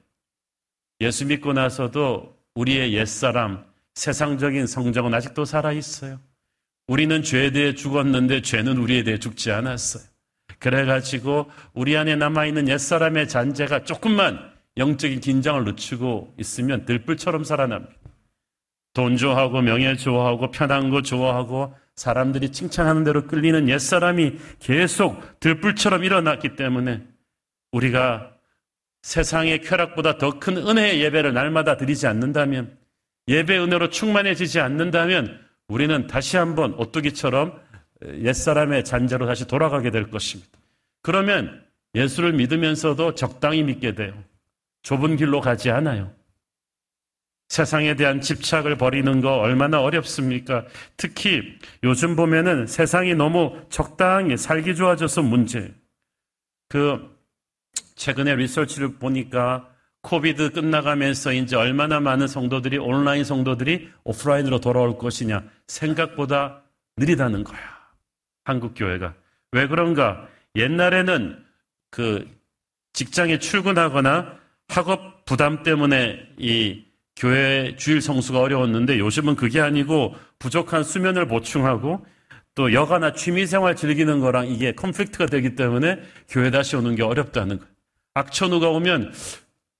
예수 1.01 1.25
믿고 1.25 1.53
나서도 1.53 2.37
우리의 2.55 2.93
옛사람, 2.93 3.65
세상적인 3.95 4.67
성정은 4.67 5.13
아직도 5.13 5.45
살아있어요. 5.45 6.19
우리는 6.89 7.21
죄에 7.21 7.51
대해 7.51 7.75
죽었는데 7.75 8.41
죄는 8.41 8.77
우리에 8.77 9.03
대해 9.03 9.19
죽지 9.19 9.51
않았어요. 9.51 10.03
그래가지고 10.57 11.51
우리 11.75 11.95
안에 11.95 12.15
남아있는 12.15 12.67
옛사람의 12.67 13.27
잔재가 13.27 13.83
조금만 13.83 14.39
영적인 14.75 15.19
긴장을 15.19 15.63
늦추고 15.65 16.33
있으면 16.39 16.85
들불처럼 16.85 17.43
살아납니다. 17.43 17.93
돈 18.95 19.17
좋아하고 19.17 19.61
명예 19.61 19.95
좋아하고 19.95 20.49
편한 20.49 20.89
거 20.89 21.03
좋아하고 21.03 21.75
사람들이 21.95 22.51
칭찬하는 22.51 23.03
대로 23.03 23.27
끌리는 23.27 23.69
옛사람이 23.69 24.39
계속 24.57 25.39
들불처럼 25.39 26.03
일어났기 26.03 26.55
때문에 26.55 27.03
우리가 27.71 28.31
세상의 29.03 29.61
쾌락보다 29.61 30.17
더 30.17 30.39
큰 30.39 30.57
은혜의 30.57 31.01
예배를 31.01 31.35
날마다 31.35 31.77
드리지 31.77 32.07
않는다면 32.07 32.75
예배 33.27 33.59
은혜로 33.59 33.91
충만해지지 33.91 34.59
않는다면 34.59 35.48
우리는 35.69 36.07
다시 36.07 36.35
한번 36.35 36.73
오뚜기처럼 36.73 37.57
옛사람의 38.01 38.83
잔재로 38.83 39.25
다시 39.25 39.47
돌아가게 39.47 39.91
될 39.91 40.09
것입니다. 40.09 40.51
그러면 41.01 41.63
예수를 41.95 42.33
믿으면서도 42.33 43.15
적당히 43.15 43.63
믿게 43.63 43.95
돼요. 43.95 44.13
좁은 44.81 45.15
길로 45.15 45.41
가지 45.41 45.69
않아요. 45.69 46.11
세상에 47.49 47.95
대한 47.95 48.21
집착을 48.21 48.77
버리는 48.77 49.21
거 49.21 49.37
얼마나 49.37 49.81
어렵습니까? 49.81 50.65
특히 50.97 51.57
요즘 51.83 52.15
보면은 52.15 52.67
세상이 52.67 53.15
너무 53.15 53.59
적당히 53.69 54.37
살기 54.37 54.75
좋아져서 54.75 55.23
문제. 55.23 55.73
그 56.67 57.17
최근에 57.95 58.35
리서치를 58.35 58.97
보니까 58.97 59.67
코비드 60.09 60.49
끝나가면서 60.49 61.33
이제 61.33 61.55
얼마나 61.55 61.99
많은 61.99 62.27
성도들이 62.27 62.79
온라인 62.79 63.23
성도들이 63.23 63.91
오프라인으로 64.05 64.59
돌아올 64.59 64.97
것이냐 64.97 65.43
생각보다 65.67 66.63
느리다는 66.97 67.43
거야. 67.43 67.59
한국 68.43 68.73
교회가. 68.73 69.13
왜 69.51 69.67
그런가? 69.67 70.27
옛날에는 70.55 71.37
그 71.91 72.27
직장에 72.93 73.37
출근하거나 73.37 74.33
학업 74.67 75.25
부담 75.25 75.61
때문에 75.61 76.19
이 76.39 76.83
교회 77.15 77.75
주일 77.75 78.01
성수가 78.01 78.39
어려웠는데 78.39 78.97
요즘은 78.97 79.35
그게 79.35 79.61
아니고 79.61 80.15
부족한 80.39 80.83
수면을 80.83 81.27
보충하고 81.27 82.03
또 82.55 82.73
여가나 82.73 83.13
취미 83.13 83.45
생활 83.45 83.75
즐기는 83.75 84.19
거랑 84.19 84.47
이게 84.47 84.71
컨플릭트가 84.71 85.27
되기 85.27 85.55
때문에 85.55 85.99
교회 86.27 86.49
다시 86.49 86.75
오는 86.75 86.95
게 86.95 87.03
어렵다는 87.03 87.59
거예요. 87.59 87.71
악천후가 88.15 88.69
오면 88.69 89.13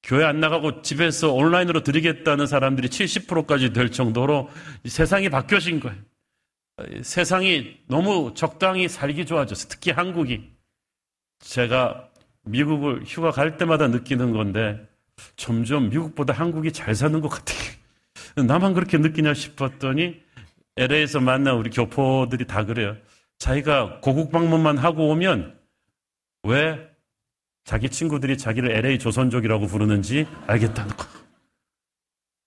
교회 0.03 0.23
안 0.23 0.39
나가고 0.39 0.81
집에서 0.81 1.33
온라인으로 1.33 1.83
드리겠다는 1.83 2.47
사람들이 2.47 2.87
70%까지 2.87 3.73
될 3.73 3.91
정도로 3.91 4.49
세상이 4.85 5.29
바뀌어진 5.29 5.79
거예요. 5.79 5.97
세상이 7.01 7.77
너무 7.87 8.33
적당히 8.35 8.87
살기 8.87 9.25
좋아졌어요. 9.25 9.67
특히 9.69 9.91
한국이. 9.91 10.49
제가 11.39 12.09
미국을 12.43 13.03
휴가 13.05 13.31
갈 13.31 13.57
때마다 13.57 13.87
느끼는 13.87 14.31
건데 14.31 14.87
점점 15.35 15.89
미국보다 15.89 16.33
한국이 16.33 16.71
잘 16.71 16.95
사는 16.95 17.19
것 17.19 17.29
같아요. 17.29 17.59
나만 18.47 18.73
그렇게 18.73 18.97
느끼냐 18.97 19.33
싶었더니 19.33 20.21
LA에서 20.77 21.19
만난 21.19 21.55
우리 21.55 21.69
교포들이 21.69 22.47
다 22.47 22.65
그래요. 22.65 22.95
자기가 23.37 23.99
고국 24.01 24.31
방문만 24.31 24.77
하고 24.77 25.09
오면 25.09 25.57
왜 26.43 26.88
자기 27.69 27.87
친구들이 27.87 28.35
자기를 28.35 28.71
LA 28.71 28.97
조선족이라고 28.97 29.67
부르는지 29.67 30.25
알겠다는 30.47 30.97
거. 30.97 31.05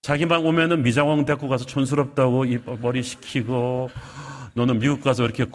자기만 0.01 0.45
오면은 0.45 0.83
미장원 0.83 1.23
데리고 1.23 1.47
가서 1.47 1.65
촌스럽다고 1.65 2.43
머리 2.81 3.01
식히고 3.01 3.89
너는 4.53 4.79
미국 4.79 5.01
가서 5.01 5.23
이렇게 5.23 5.45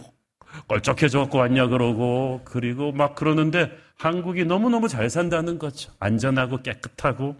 껄쩍해져 0.69 1.19
갖고 1.19 1.37
왔냐 1.37 1.67
그러고 1.67 2.41
그리고 2.47 2.93
막 2.93 3.15
그러는데 3.15 3.71
한국이 3.99 4.47
너무너무 4.47 4.89
잘 4.89 5.11
산다는 5.11 5.59
거죠. 5.59 5.93
안전하고 6.01 6.63
깨끗하고 6.63 7.37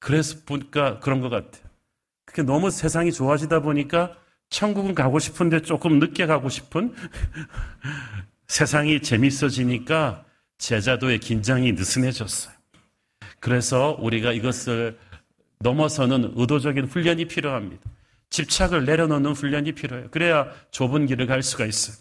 그래서 0.00 0.36
보니까 0.44 0.98
그런 0.98 1.20
것 1.20 1.28
같아요. 1.28 1.62
그게 2.26 2.42
너무 2.42 2.72
세상이 2.72 3.12
좋아지다 3.12 3.60
보니까 3.60 4.16
천국은 4.48 4.96
가고 4.96 5.20
싶은데 5.20 5.62
조금 5.62 6.00
늦게 6.00 6.26
가고 6.26 6.48
싶은 6.48 6.92
세상이 8.48 9.00
재밌어지니까 9.00 10.24
제자도의 10.60 11.18
긴장이 11.18 11.72
느슨해졌어요. 11.72 12.54
그래서 13.40 13.96
우리가 13.98 14.32
이것을 14.32 14.98
넘어서는 15.60 16.34
의도적인 16.36 16.84
훈련이 16.84 17.24
필요합니다. 17.24 17.82
집착을 18.28 18.84
내려놓는 18.84 19.32
훈련이 19.32 19.72
필요해요. 19.72 20.08
그래야 20.10 20.46
좁은 20.70 21.06
길을 21.06 21.26
갈 21.26 21.42
수가 21.42 21.66
있어요. 21.66 21.96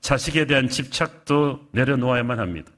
자식에 0.00 0.46
대한 0.46 0.68
집착도 0.68 1.68
내려놓아야만 1.72 2.38
합니다. 2.38 2.72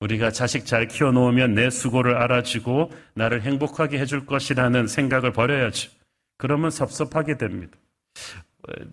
우리가 0.00 0.30
자식 0.30 0.66
잘 0.66 0.88
키워놓으면 0.88 1.54
내 1.54 1.68
수고를 1.70 2.16
알아주고 2.16 2.92
나를 3.14 3.42
행복하게 3.42 3.98
해줄 3.98 4.24
것이라는 4.24 4.86
생각을 4.86 5.32
버려야죠. 5.32 5.90
그러면 6.38 6.70
섭섭하게 6.70 7.36
됩니다. 7.36 7.76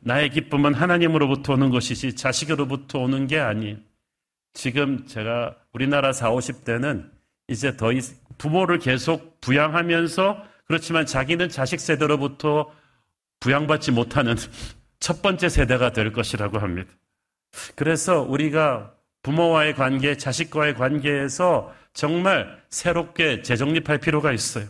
나의 0.01 0.29
기쁨은 0.31 0.73
하나님으로부터 0.73 1.53
오는 1.53 1.69
것이지 1.69 2.15
자식으로부터 2.15 2.99
오는 2.99 3.27
게 3.27 3.39
아니에요. 3.39 3.77
지금 4.53 5.05
제가 5.07 5.55
우리나라 5.73 6.13
4, 6.13 6.31
50대는 6.31 7.09
이제 7.47 7.75
더 7.77 7.87
부모를 8.37 8.79
계속 8.79 9.39
부양하면서 9.41 10.43
그렇지만 10.65 11.05
자기는 11.05 11.49
자식 11.49 11.79
세대로부터 11.79 12.71
부양받지 13.39 13.91
못하는 13.91 14.35
첫 14.99 15.21
번째 15.21 15.49
세대가 15.49 15.91
될 15.91 16.13
것이라고 16.13 16.59
합니다. 16.59 16.91
그래서 17.75 18.21
우리가 18.21 18.93
부모와의 19.23 19.75
관계, 19.75 20.15
자식과의 20.15 20.75
관계에서 20.75 21.73
정말 21.93 22.61
새롭게 22.69 23.41
재정립할 23.41 23.97
필요가 23.99 24.31
있어요. 24.31 24.67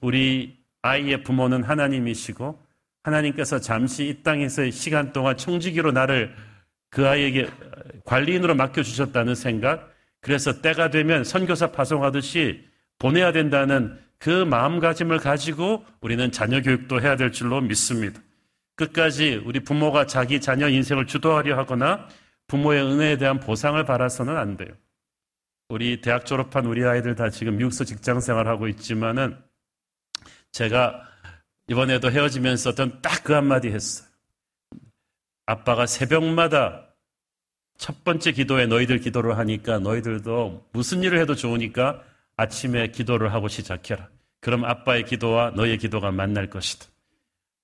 우리 0.00 0.58
아이의 0.82 1.22
부모는 1.24 1.62
하나님이시고 1.62 2.62
하나님께서 3.02 3.60
잠시 3.60 4.08
이 4.08 4.22
땅에서의 4.22 4.72
시간 4.72 5.12
동안 5.12 5.36
청지기로 5.36 5.92
나를 5.92 6.34
그 6.90 7.08
아이에게 7.08 7.48
관리인으로 8.04 8.54
맡겨주셨다는 8.54 9.34
생각, 9.34 9.92
그래서 10.20 10.60
때가 10.60 10.90
되면 10.90 11.24
선교사 11.24 11.72
파송하듯이 11.72 12.64
보내야 12.98 13.32
된다는 13.32 13.98
그 14.18 14.44
마음가짐을 14.44 15.18
가지고 15.18 15.84
우리는 16.00 16.30
자녀 16.30 16.60
교육도 16.60 17.00
해야 17.00 17.16
될 17.16 17.32
줄로 17.32 17.60
믿습니다. 17.60 18.20
끝까지 18.76 19.42
우리 19.44 19.60
부모가 19.60 20.06
자기 20.06 20.40
자녀 20.40 20.68
인생을 20.68 21.06
주도하려 21.06 21.56
하거나 21.56 22.08
부모의 22.48 22.82
은혜에 22.82 23.16
대한 23.16 23.40
보상을 23.40 23.82
바라서는 23.84 24.36
안 24.36 24.56
돼요. 24.56 24.70
우리 25.68 26.00
대학 26.00 26.26
졸업한 26.26 26.66
우리 26.66 26.84
아이들 26.84 27.14
다 27.14 27.30
지금 27.30 27.56
미국서 27.56 27.84
직장 27.84 28.20
생활하고 28.20 28.68
있지만은 28.68 29.38
제가 30.52 31.00
이번에도 31.68 32.10
헤어지면서 32.10 32.74
딱그 32.74 33.32
한마디 33.32 33.68
했어요. 33.68 34.09
아빠가 35.50 35.84
새벽마다 35.84 36.86
첫 37.76 38.04
번째 38.04 38.30
기도에 38.30 38.66
너희들 38.66 39.00
기도를 39.00 39.36
하니까 39.38 39.80
너희들도 39.80 40.68
무슨 40.72 41.02
일을 41.02 41.18
해도 41.18 41.34
좋으니까 41.34 42.04
아침에 42.36 42.92
기도를 42.92 43.32
하고 43.32 43.48
시작해라. 43.48 44.08
그럼 44.40 44.64
아빠의 44.64 45.04
기도와 45.06 45.50
너의 45.50 45.78
기도가 45.78 46.12
만날 46.12 46.48
것이다. 46.48 46.86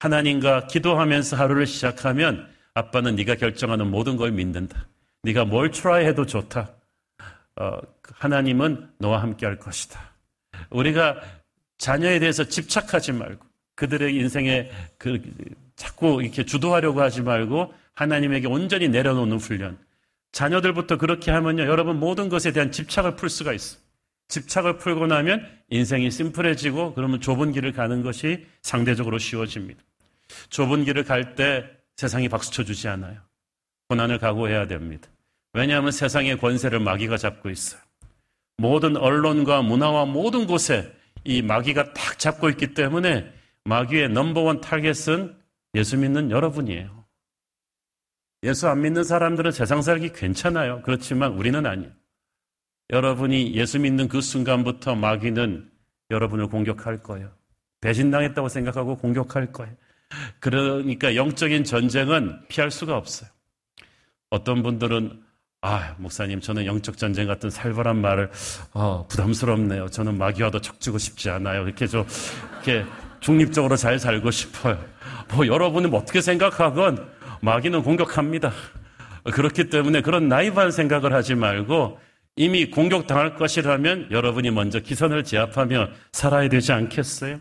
하나님과 0.01 0.67
기도하면서 0.67 1.37
하루를 1.37 1.65
시작하면 1.65 2.49
아빠는 2.75 3.15
네가 3.15 3.37
결정하는 3.37 3.89
모든 3.89 4.17
걸 4.17 4.33
믿는다. 4.33 4.89
네가 5.23 5.45
뭘 5.45 5.71
try해도 5.71 6.27
좋다. 6.27 6.73
어, 7.55 7.79
하나님은 8.15 8.95
너와 8.99 9.23
함께 9.23 9.47
할 9.47 9.61
것이다. 9.61 10.01
우리가 10.71 11.21
자녀에 11.79 12.19
대해서 12.19 12.43
집착하지 12.43 13.13
말고 13.13 13.47
그들의 13.77 14.17
인생에 14.17 14.73
그 14.99 15.23
자꾸 15.77 16.23
이렇게 16.23 16.45
주도하려고 16.45 17.01
하지 17.01 17.23
말고 17.23 17.73
하나님에게 17.95 18.49
온전히 18.49 18.89
내려놓는 18.89 19.39
훈련. 19.39 19.79
자녀들부터 20.33 20.99
그렇게 20.99 21.31
하면요, 21.31 21.63
여러분 21.63 21.99
모든 21.99 22.29
것에 22.29 22.53
대한 22.53 22.73
집착을 22.73 23.17
풀 23.17 23.31
수가 23.31 23.53
있어요. 23.53 23.81
집착을 24.29 24.79
풀고 24.79 25.07
나면 25.07 25.47
인생이 25.71 26.11
심플해지고 26.11 26.95
그러면 26.95 27.21
좁은 27.21 27.53
길을 27.53 27.73
가는 27.73 28.03
것이 28.03 28.45
상대적으로 28.63 29.19
쉬워집니다. 29.19 29.81
좁은 30.51 30.85
길을 30.85 31.05
갈 31.05 31.37
때 31.37 31.65
세상이 31.97 32.29
박수 32.29 32.51
쳐 32.51 32.65
주지 32.65 32.89
않아요. 32.89 33.21
고난을 33.89 34.19
각오해야 34.19 34.67
됩니다. 34.67 35.09
왜냐하면 35.53 35.93
세상의 35.93 36.39
권세를 36.39 36.81
마귀가 36.81 37.17
잡고 37.17 37.49
있어요. 37.49 37.81
모든 38.59 38.97
언론과 38.97 39.63
문화와 39.63 40.07
모든 40.07 40.47
곳에 40.47 40.93
이 41.25 41.41
마귀가 41.41 41.95
딱 41.95 42.19
잡고 42.19 42.51
있기 42.51 42.75
때문에 42.75 43.33
마귀의 43.65 44.11
넘버원 44.11 44.61
타겟은 44.61 45.37
예수 45.77 45.97
믿는 45.99 46.31
여러분이에요. 46.31 47.05
예수 48.43 48.69
안 48.69 48.81
믿는 48.81 49.05
사람들은 49.05 49.53
세상 49.53 49.83
살기 49.83 50.13
괜찮아요. 50.13 50.83
그렇지만 50.83 51.33
우리는 51.33 51.65
아니에요. 51.65 51.93
여러분이 52.91 53.55
예수 53.55 53.79
믿는 53.79 54.09
그 54.09 54.21
순간부터 54.21 54.95
마귀는 54.95 55.71
여러분을 56.11 56.49
공격할 56.49 57.03
거예요. 57.03 57.31
배신당했다고 57.81 58.49
생각하고 58.49 58.97
공격할 58.97 59.53
거예요. 59.53 59.75
그러니까 60.41 61.15
영적인 61.15 61.65
전쟁은 61.65 62.47
피할 62.49 62.71
수가 62.71 62.97
없어요. 62.97 63.29
어떤 64.31 64.63
분들은 64.63 65.25
아, 65.63 65.95
목사님, 65.99 66.41
저는 66.41 66.65
영적 66.65 66.97
전쟁 66.97 67.27
같은 67.27 67.51
살벌한 67.51 68.01
말을 68.01 68.31
어, 68.73 69.07
부담스럽네요. 69.09 69.89
저는 69.89 70.17
마귀와도 70.17 70.61
척지고 70.61 70.99
싶지 70.99 71.29
않아요. 71.29 71.65
이렇게 71.65 71.87
좀 71.87 72.07
이렇게 72.53 72.85
중립적으로 73.27 73.75
잘 73.75 73.99
살고 73.99 74.31
싶어요. 74.31 74.79
뭐 75.35 75.49
여러분은 75.49 75.91
뭐 75.91 75.99
어떻게 75.99 76.21
생각하건 76.21 77.11
마귀는 77.43 77.83
공격합니다. 77.83 78.53
그렇기 79.25 79.69
때문에 79.69 80.01
그런 80.03 80.29
나이브한 80.29 80.71
생각을 80.71 81.13
하지 81.13 81.35
말고 81.35 81.99
이미 82.37 82.71
공격당할 82.71 83.35
것이라면 83.35 84.13
여러분이 84.13 84.53
먼저 84.53 84.79
기선을 84.79 85.25
제압하며 85.25 85.89
살아야 86.13 86.49
되지 86.49 86.71
않겠어요? 86.71 87.41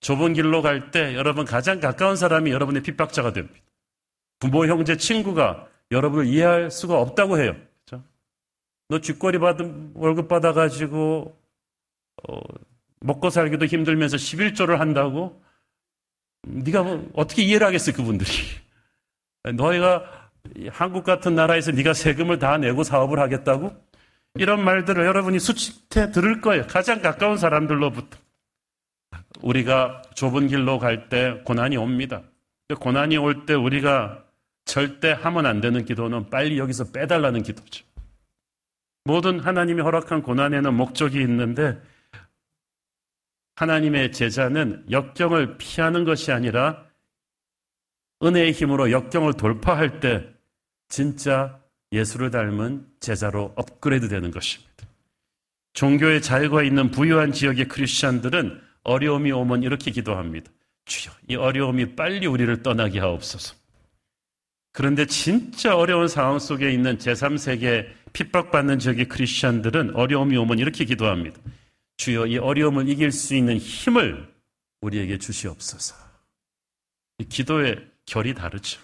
좁은 0.00 0.34
길로 0.34 0.60
갈 0.60 0.90
때 0.90 1.14
여러분 1.14 1.46
가장 1.46 1.80
가까운 1.80 2.16
사람이 2.16 2.50
여러분의 2.50 2.82
핍박자가 2.82 3.32
됩니다. 3.32 3.58
부모, 4.40 4.66
형제, 4.66 4.98
친구가 4.98 5.66
여러분을 5.90 6.26
이해할 6.26 6.70
수가 6.70 7.00
없다고 7.00 7.38
해요. 7.38 7.56
그렇죠? 7.86 8.04
너 8.90 8.98
쥐꼬리 8.98 9.38
받은 9.38 9.92
월급 9.94 10.28
받아가지고 10.28 11.34
어, 12.28 12.40
먹고 13.04 13.28
살기도 13.28 13.66
힘들면서 13.66 14.16
11조를 14.16 14.78
한다고? 14.78 15.42
네가 16.46 16.82
뭐 16.82 17.10
어떻게 17.14 17.42
이해를 17.42 17.66
하겠어요, 17.66 17.94
그분들이. 17.94 18.30
너희가 19.54 20.30
한국 20.70 21.04
같은 21.04 21.34
나라에서 21.34 21.72
네가 21.72 21.92
세금을 21.92 22.38
다 22.38 22.56
내고 22.56 22.82
사업을 22.82 23.18
하겠다고? 23.18 23.74
이런 24.36 24.64
말들을 24.64 25.04
여러분이 25.04 25.38
수치해 25.38 26.10
들을 26.10 26.40
거예요. 26.40 26.66
가장 26.66 27.02
가까운 27.02 27.36
사람들로부터. 27.36 28.18
우리가 29.42 30.02
좁은 30.14 30.48
길로 30.48 30.78
갈 30.78 31.08
때 31.08 31.42
고난이 31.44 31.76
옵니다. 31.76 32.22
고난이 32.80 33.18
올 33.18 33.44
때 33.44 33.52
우리가 33.54 34.24
절대 34.64 35.12
하면 35.12 35.44
안 35.44 35.60
되는 35.60 35.84
기도는 35.84 36.30
빨리 36.30 36.58
여기서 36.58 36.90
빼달라는 36.90 37.42
기도죠. 37.42 37.84
모든 39.04 39.40
하나님이 39.40 39.82
허락한 39.82 40.22
고난에는 40.22 40.72
목적이 40.72 41.20
있는데 41.20 41.78
하나님의 43.56 44.12
제자는 44.12 44.86
역경을 44.90 45.58
피하는 45.58 46.04
것이 46.04 46.32
아니라 46.32 46.84
은혜의 48.22 48.52
힘으로 48.52 48.90
역경을 48.90 49.34
돌파할 49.34 50.00
때 50.00 50.26
진짜 50.88 51.60
예수를 51.92 52.30
닮은 52.30 52.86
제자로 53.00 53.52
업그레이드 53.56 54.08
되는 54.08 54.30
것입니다. 54.30 54.72
종교의 55.74 56.22
자유가 56.22 56.62
있는 56.62 56.90
부유한 56.90 57.32
지역의 57.32 57.68
크리스천들은 57.68 58.60
어려움이 58.84 59.32
오면 59.32 59.62
이렇게 59.62 59.90
기도합니다. 59.90 60.50
주여, 60.84 61.12
이 61.28 61.36
어려움이 61.36 61.96
빨리 61.96 62.26
우리를 62.26 62.62
떠나게 62.62 63.00
하옵소서. 63.00 63.54
그런데 64.72 65.06
진짜 65.06 65.76
어려운 65.76 66.08
상황 66.08 66.38
속에 66.38 66.72
있는 66.72 66.98
제3세계 66.98 67.86
핍박받는 68.12 68.78
지역의 68.78 69.08
크리스천들은 69.08 69.94
어려움이 69.94 70.36
오면 70.36 70.58
이렇게 70.58 70.84
기도합니다. 70.84 71.40
주여, 71.96 72.26
이 72.26 72.38
어려움을 72.38 72.88
이길 72.88 73.12
수 73.12 73.34
있는 73.34 73.56
힘을 73.56 74.32
우리에게 74.80 75.18
주시옵소서. 75.18 75.94
기도의 77.28 77.86
결이 78.06 78.34
다르죠. 78.34 78.80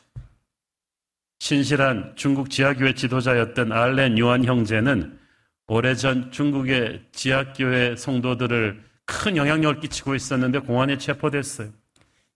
신실한 1.41 2.15
중국 2.17 2.51
지하교회 2.51 2.95
지도자였던 2.95 3.73
알렌 3.73 4.19
유한 4.19 4.45
형제는 4.45 5.19
오래전 5.67 6.31
중국의 6.31 7.07
지하교회 7.13 7.97
성도들을 7.97 8.83
큰 9.05 9.37
영향력을 9.37 9.81
끼치고 9.81 10.15
있었는데 10.15 10.61
공안에 10.61 10.99
체포됐어요. 10.99 11.71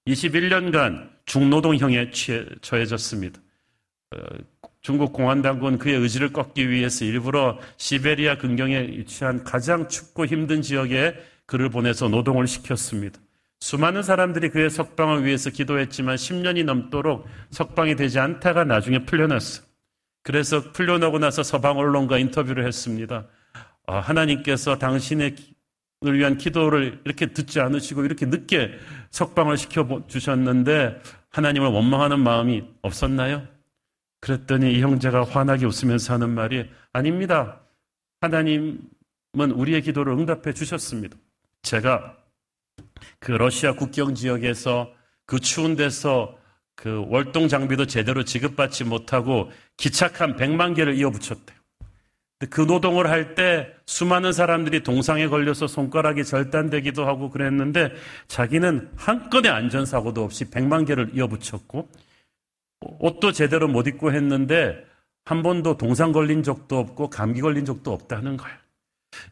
21년간 0.06 1.10
중노동형에 1.26 2.10
처해졌습니다. 2.60 3.40
어, 4.84 4.86
중국 4.86 5.12
공안당국은 5.14 5.78
그의 5.78 5.96
의지를 5.96 6.32
꺾기 6.32 6.68
위해서 6.68 7.04
일부러 7.04 7.58
시베리아 7.78 8.36
근경에 8.36 8.80
위치한 8.80 9.42
가장 9.42 9.88
춥고 9.88 10.26
힘든 10.26 10.60
지역에 10.60 11.14
그를 11.46 11.70
보내서 11.70 12.08
노동을 12.08 12.46
시켰습니다. 12.46 13.18
수많은 13.60 14.02
사람들이 14.02 14.50
그의 14.50 14.68
석방을 14.68 15.24
위해서 15.24 15.48
기도했지만 15.48 16.16
10년이 16.16 16.64
넘도록 16.64 17.26
석방이 17.50 17.96
되지 17.96 18.18
않다가 18.18 18.64
나중에 18.64 19.06
풀려났어. 19.06 19.62
그래서 20.22 20.72
풀려나고 20.72 21.18
나서 21.18 21.42
서방 21.42 21.78
언론과 21.78 22.18
인터뷰를 22.18 22.66
했습니다. 22.66 23.26
아, 23.86 24.00
하나님께서 24.00 24.78
당신의 24.78 25.36
을 26.06 26.18
위한 26.18 26.36
기도를 26.36 27.00
이렇게 27.06 27.26
듣지 27.32 27.60
않으시고 27.60 28.04
이렇게 28.04 28.26
늦게 28.26 28.72
석방을 29.10 29.56
시켜 29.56 30.02
주셨는데 30.06 31.00
하나님을 31.30 31.68
원망하는 31.68 32.20
마음이 32.20 32.62
없었나요? 32.82 33.53
그랬더니 34.24 34.72
이 34.72 34.80
형제가 34.80 35.24
환하게 35.24 35.66
웃으면서 35.66 36.14
하는 36.14 36.30
말이 36.30 36.66
아닙니다. 36.94 37.60
하나님은 38.22 38.80
우리의 39.54 39.82
기도를 39.82 40.14
응답해 40.14 40.54
주셨습니다. 40.54 41.14
제가 41.60 42.16
그 43.18 43.32
러시아 43.32 43.74
국경 43.74 44.14
지역에서 44.14 44.90
그 45.26 45.38
추운 45.40 45.76
데서 45.76 46.38
그 46.74 47.04
월동 47.08 47.48
장비도 47.48 47.84
제대로 47.86 48.24
지급받지 48.24 48.84
못하고 48.84 49.50
기착한 49.76 50.36
100만 50.36 50.74
개를 50.74 50.94
이어 50.96 51.10
붙였대요. 51.10 51.58
그 52.48 52.62
노동을 52.62 53.10
할 53.10 53.34
때 53.34 53.68
수많은 53.84 54.32
사람들이 54.32 54.82
동상에 54.82 55.28
걸려서 55.28 55.66
손가락이 55.66 56.24
절단되기도 56.24 57.06
하고 57.06 57.28
그랬는데 57.28 57.92
자기는 58.28 58.90
한 58.96 59.28
건의 59.28 59.50
안전사고도 59.50 60.24
없이 60.24 60.46
100만 60.46 60.86
개를 60.86 61.10
이어 61.14 61.26
붙였고 61.26 61.88
옷도 63.00 63.32
제대로 63.32 63.68
못 63.68 63.86
입고 63.86 64.12
했는데 64.12 64.84
한 65.24 65.42
번도 65.42 65.76
동상 65.76 66.12
걸린 66.12 66.42
적도 66.42 66.78
없고 66.78 67.10
감기 67.10 67.40
걸린 67.40 67.64
적도 67.64 67.92
없다는 67.92 68.36
거예요. 68.36 68.56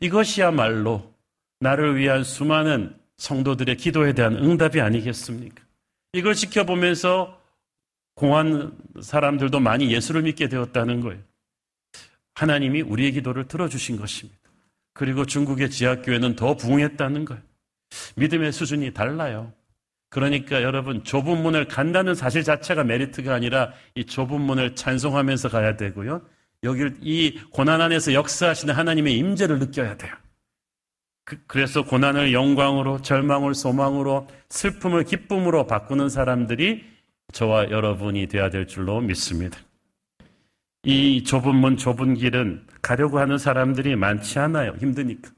이것이야말로 0.01 1.13
나를 1.61 1.97
위한 1.97 2.25
수많은 2.25 2.97
성도들의 3.17 3.77
기도에 3.77 4.15
대한 4.15 4.37
응답이 4.37 4.81
아니겠습니까? 4.81 5.63
이걸 6.13 6.35
지켜보면서 6.35 7.41
공한 8.15 8.77
사람들도 9.01 9.61
많이 9.61 9.93
예수를 9.93 10.23
믿게 10.23 10.49
되었다는 10.49 11.01
거예요. 11.01 11.21
하나님이 12.35 12.83
우리의 12.83 13.13
기도를 13.13 13.49
들어주신 13.49 13.97
것입니다. 13.97 14.41
그리고 14.95 15.25
중국의 15.25 15.71
지하교회는 15.71 16.37
더 16.37 16.57
부흥했다는 16.57 17.25
거예요. 17.25 17.43
믿음의 18.17 18.53
수준이 18.53 18.93
달라요. 18.93 19.53
그러니까 20.13 20.63
여러분 20.63 21.03
좁은 21.05 21.43
문을 21.43 21.69
간다는 21.69 22.15
사실 22.15 22.43
자체가 22.43 22.85
메리트가 22.85 23.33
아니라 23.33 23.73
이 23.95 24.05
좁은 24.05 24.43
문을 24.43 24.75
찬송하면서 24.75 25.49
가야 25.49 25.79
되고요. 25.79 26.21
여기를 26.63 26.99
이 27.01 27.41
고난 27.51 27.81
안에서 27.81 28.13
역사하시는 28.13 28.75
하나님의 28.75 29.17
임재를 29.17 29.59
느껴야 29.59 29.97
돼요. 29.97 30.13
그, 31.25 31.39
래서 31.55 31.83
고난을 31.83 32.35
영광으로 32.35 33.01
절망을 33.01 33.55
소망으로 33.55 34.29
슬픔을 34.51 35.05
기쁨으로 35.05 35.67
바꾸는 35.67 36.11
사람들이 36.11 36.85
저와 37.33 37.71
여러분이 37.71 38.27
되어야 38.27 38.51
될 38.51 38.67
줄로 38.67 39.01
믿습니다. 39.01 39.59
이 40.85 41.25
좁은 41.25 41.55
문, 41.55 41.79
좁은 41.79 42.15
길은 42.17 42.67
가려고 42.83 43.19
하는 43.19 43.39
사람들이 43.39 43.97
많지 43.97 44.39
않아요. 44.39 44.75
힘드니까. 44.79 45.31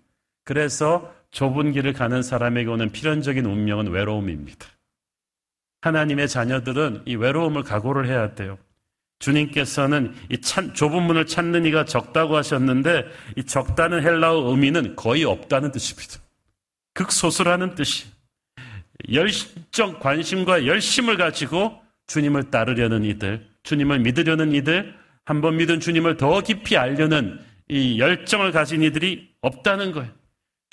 그래서 0.42 1.13
좁은 1.34 1.72
길을 1.72 1.92
가는 1.92 2.22
사람에게 2.22 2.70
오는 2.70 2.90
필연적인 2.90 3.44
운명은 3.44 3.88
외로움입니다. 3.88 4.68
하나님의 5.80 6.28
자녀들은 6.28 7.02
이 7.06 7.16
외로움을 7.16 7.64
각오를 7.64 8.06
해야 8.06 8.34
돼요. 8.36 8.56
주님께서는 9.18 10.14
이 10.30 10.40
찬, 10.40 10.72
좁은 10.74 11.02
문을 11.02 11.26
찾는 11.26 11.66
이가 11.66 11.86
적다고 11.86 12.36
하셨는데 12.36 13.06
이 13.36 13.44
적다는 13.44 14.02
헬라어 14.02 14.48
의미는 14.48 14.94
거의 14.94 15.24
없다는 15.24 15.72
뜻입니다. 15.72 16.20
극소수라는 16.94 17.74
뜻이. 17.74 18.06
열정, 19.12 19.98
관심과 19.98 20.66
열심을 20.66 21.16
가지고 21.16 21.82
주님을 22.06 22.52
따르려는 22.52 23.04
이들, 23.04 23.44
주님을 23.64 23.98
믿으려는 23.98 24.52
이들, 24.52 24.94
한번 25.24 25.56
믿은 25.56 25.80
주님을 25.80 26.16
더 26.16 26.40
깊이 26.42 26.76
알려는 26.76 27.40
이 27.68 27.98
열정을 27.98 28.52
가진 28.52 28.82
이들이 28.82 29.34
없다는 29.40 29.90
거예요. 29.90 30.23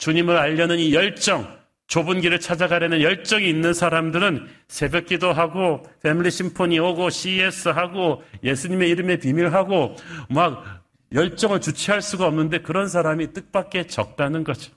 주님을 0.01 0.35
알려는 0.35 0.79
이 0.79 0.95
열정, 0.95 1.59
좁은 1.85 2.21
길을 2.21 2.39
찾아가려는 2.39 3.01
열정이 3.01 3.47
있는 3.47 3.71
사람들은 3.71 4.47
새벽 4.67 5.05
기도하고 5.05 5.83
패밀리 6.01 6.31
심포니 6.31 6.79
오고 6.79 7.11
CES 7.11 7.69
하고 7.69 8.23
예수님의 8.43 8.89
이름의 8.89 9.19
비밀하고 9.19 9.95
막 10.27 10.83
열정을 11.13 11.61
주체할 11.61 12.01
수가 12.01 12.25
없는데 12.25 12.63
그런 12.63 12.87
사람이 12.87 13.31
뜻밖의 13.33 13.89
적다는 13.89 14.43
거죠. 14.43 14.73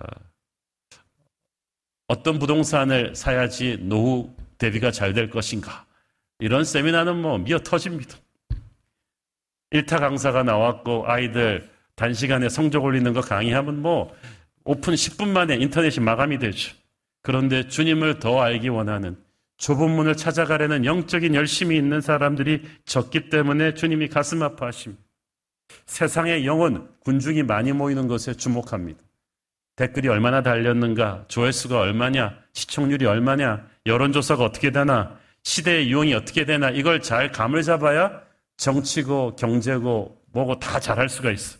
어, 0.00 0.06
어떤 2.08 2.38
부동산을 2.38 3.14
사야지 3.14 3.76
노후 3.82 4.34
대비가 4.56 4.90
잘 4.90 5.12
될 5.12 5.28
것인가. 5.28 5.84
이런 6.38 6.64
세미나는 6.64 7.20
뭐 7.20 7.36
미어 7.36 7.58
터집니다. 7.58 8.16
일타 9.72 9.98
강사가 9.98 10.42
나왔고 10.42 11.04
아이들 11.06 11.70
단시간에 12.00 12.48
성적 12.48 12.82
올리는 12.82 13.12
거 13.12 13.20
강의하면 13.20 13.82
뭐 13.82 14.16
오픈 14.64 14.94
10분 14.94 15.28
만에 15.28 15.56
인터넷이 15.56 16.02
마감이 16.02 16.38
되죠. 16.38 16.74
그런데 17.22 17.68
주님을 17.68 18.20
더 18.20 18.40
알기 18.40 18.70
원하는 18.70 19.18
좁은 19.58 19.90
문을 19.90 20.16
찾아가려는 20.16 20.86
영적인 20.86 21.34
열심이 21.34 21.76
있는 21.76 22.00
사람들이 22.00 22.62
적기 22.86 23.28
때문에 23.28 23.74
주님이 23.74 24.08
가슴 24.08 24.42
아파하십니다. 24.42 25.02
세상의 25.84 26.46
영혼, 26.46 26.88
군중이 27.00 27.42
많이 27.42 27.72
모이는 27.72 28.08
것에 28.08 28.32
주목합니다. 28.32 28.98
댓글이 29.76 30.08
얼마나 30.08 30.42
달렸는가, 30.42 31.26
조회수가 31.28 31.78
얼마냐, 31.78 32.34
시청률이 32.54 33.04
얼마냐, 33.04 33.66
여론조사가 33.84 34.42
어떻게 34.42 34.70
되나, 34.70 35.18
시대의 35.42 35.90
유형이 35.90 36.14
어떻게 36.14 36.46
되나, 36.46 36.70
이걸 36.70 37.02
잘 37.02 37.30
감을 37.30 37.62
잡아야 37.62 38.22
정치고 38.56 39.36
경제고 39.36 40.18
뭐고 40.32 40.58
다 40.58 40.80
잘할 40.80 41.10
수가 41.10 41.30
있어. 41.32 41.59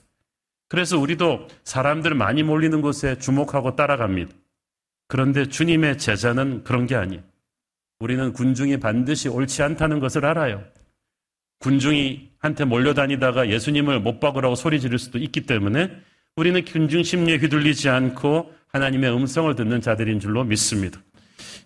그래서 0.70 0.98
우리도 0.98 1.48
사람들 1.64 2.14
많이 2.14 2.44
몰리는 2.44 2.80
곳에 2.80 3.18
주목하고 3.18 3.74
따라갑니다. 3.74 4.32
그런데 5.08 5.46
주님의 5.46 5.98
제자는 5.98 6.62
그런 6.62 6.86
게 6.86 6.94
아니에요. 6.94 7.22
우리는 7.98 8.32
군중이 8.32 8.78
반드시 8.78 9.28
옳지 9.28 9.64
않다는 9.64 9.98
것을 9.98 10.24
알아요. 10.24 10.64
군중이 11.58 12.30
한테 12.38 12.64
몰려다니다가 12.64 13.50
예수님을 13.50 13.98
못 13.98 14.20
박으라고 14.20 14.54
소리 14.54 14.80
지를 14.80 15.00
수도 15.00 15.18
있기 15.18 15.42
때문에 15.42 15.90
우리는 16.36 16.64
군중 16.64 17.02
심리에 17.02 17.38
휘둘리지 17.38 17.88
않고 17.88 18.54
하나님의 18.68 19.12
음성을 19.12 19.52
듣는 19.56 19.80
자들인 19.80 20.20
줄로 20.20 20.44
믿습니다. 20.44 21.00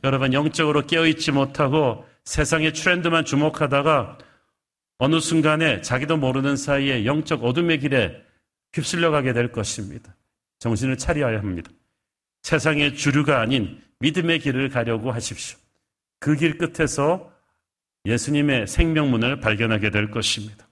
여러분 0.02 0.32
영적으로 0.32 0.86
깨어있지 0.86 1.30
못하고 1.30 2.06
세상의 2.24 2.72
트렌드만 2.72 3.26
주목하다가 3.26 4.16
어느 4.96 5.20
순간에 5.20 5.82
자기도 5.82 6.16
모르는 6.16 6.56
사이에 6.56 7.04
영적 7.04 7.44
어둠의 7.44 7.80
길에 7.80 8.24
휩쓸려 8.74 9.10
가게 9.10 9.32
될 9.32 9.52
것입니다. 9.52 10.14
정신을 10.58 10.98
차려야 10.98 11.38
합니다. 11.38 11.70
세상의 12.42 12.96
주류가 12.96 13.40
아닌 13.40 13.80
믿음의 14.00 14.40
길을 14.40 14.68
가려고 14.68 15.12
하십시오. 15.12 15.58
그 16.20 16.36
길 16.36 16.58
끝에서 16.58 17.32
예수님의 18.06 18.66
생명문을 18.66 19.40
발견하게 19.40 19.90
될 19.90 20.10
것입니다. 20.10 20.68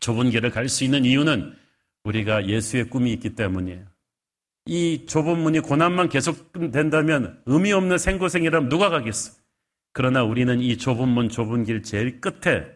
좁은 0.00 0.30
길을 0.30 0.50
갈 0.50 0.68
수 0.68 0.84
있는 0.84 1.04
이유는 1.04 1.54
우리가 2.04 2.46
예수의 2.46 2.88
꿈이 2.90 3.12
있기 3.14 3.34
때문이에요. 3.34 3.84
이 4.66 5.06
좁은 5.06 5.38
문이 5.38 5.60
고난만 5.60 6.08
계속된다면 6.08 7.40
의미 7.46 7.72
없는 7.72 7.98
생고생이라면 7.98 8.68
누가 8.68 8.90
가겠어? 8.90 9.32
그러나 9.92 10.24
우리는 10.24 10.60
이 10.60 10.76
좁은 10.76 11.08
문, 11.08 11.28
좁은 11.28 11.64
길 11.64 11.82
제일 11.82 12.20
끝에 12.20 12.66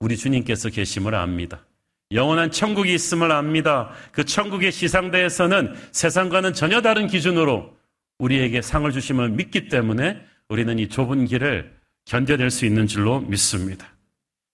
우리 0.00 0.16
주님께서 0.16 0.70
계심을 0.70 1.14
압니다. 1.14 1.64
영원한 2.12 2.50
천국이 2.50 2.94
있음을 2.94 3.30
압니다. 3.32 3.90
그 4.12 4.24
천국의 4.24 4.72
시상대에서는 4.72 5.74
세상과는 5.92 6.54
전혀 6.54 6.80
다른 6.80 7.06
기준으로 7.06 7.76
우리에게 8.18 8.62
상을 8.62 8.90
주심을 8.90 9.30
믿기 9.30 9.68
때문에 9.68 10.20
우리는 10.48 10.78
이 10.78 10.88
좁은 10.88 11.26
길을 11.26 11.76
견뎌낼 12.06 12.50
수 12.50 12.64
있는 12.64 12.86
줄로 12.86 13.20
믿습니다. 13.20 13.86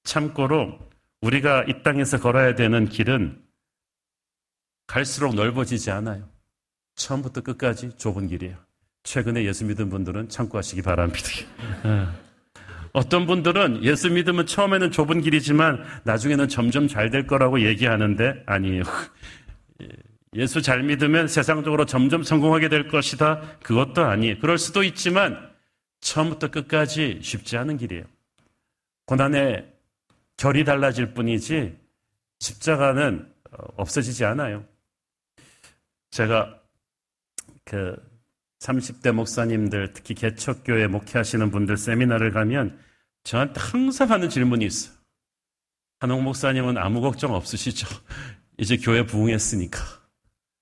참고로 0.02 0.78
우리가 1.20 1.64
이 1.64 1.82
땅에서 1.82 2.18
걸어야 2.20 2.54
되는 2.54 2.88
길은 2.88 3.40
갈수록 4.86 5.34
넓어지지 5.34 5.90
않아요. 5.92 6.28
처음부터 6.96 7.40
끝까지 7.40 7.92
좁은 7.96 8.28
길이에요. 8.28 8.56
최근에 9.04 9.44
예수 9.44 9.64
믿은 9.64 9.88
분들은 9.88 10.28
참고하시기 10.28 10.82
바랍니다. 10.82 11.28
예. 12.94 12.98
어떤 12.98 13.26
분들은 13.26 13.82
예수 13.84 14.10
믿으면 14.10 14.46
처음에는 14.46 14.90
좁은 14.90 15.20
길이지만 15.20 15.84
나중에는 16.04 16.48
점점 16.48 16.88
잘 16.88 17.10
될 17.10 17.26
거라고 17.26 17.60
얘기하는데 17.60 18.42
아니에요. 18.46 18.82
예. 19.82 19.88
예수 20.36 20.62
잘 20.62 20.82
믿으면 20.82 21.28
세상적으로 21.28 21.86
점점 21.86 22.24
성공하게 22.24 22.68
될 22.68 22.88
것이다. 22.88 23.58
그것도 23.62 24.04
아니에요. 24.04 24.38
그럴 24.40 24.58
수도 24.58 24.82
있지만 24.82 25.48
처음부터 26.00 26.50
끝까지 26.50 27.20
쉽지 27.22 27.56
않은 27.56 27.76
길이에요. 27.76 28.04
고난의 29.06 29.72
결이 30.36 30.64
달라질 30.64 31.14
뿐이지 31.14 31.78
십자가는 32.40 33.32
어, 33.52 33.56
없어지지 33.76 34.24
않아요. 34.24 34.64
제가 36.10 36.60
그 37.64 37.96
30대 38.64 39.12
목사님들, 39.12 39.92
특히 39.92 40.14
개척교회 40.14 40.86
목회하시는 40.86 41.50
분들 41.50 41.76
세미나를 41.76 42.32
가면 42.32 42.78
저한테 43.22 43.60
항상 43.60 44.10
하는 44.10 44.30
질문이 44.30 44.64
있어요. 44.64 44.94
한옥 46.00 46.22
목사님은 46.22 46.78
아무 46.78 47.00
걱정 47.00 47.34
없으시죠? 47.34 47.86
이제 48.56 48.76
교회 48.78 49.04
부흥했으니까. 49.04 49.78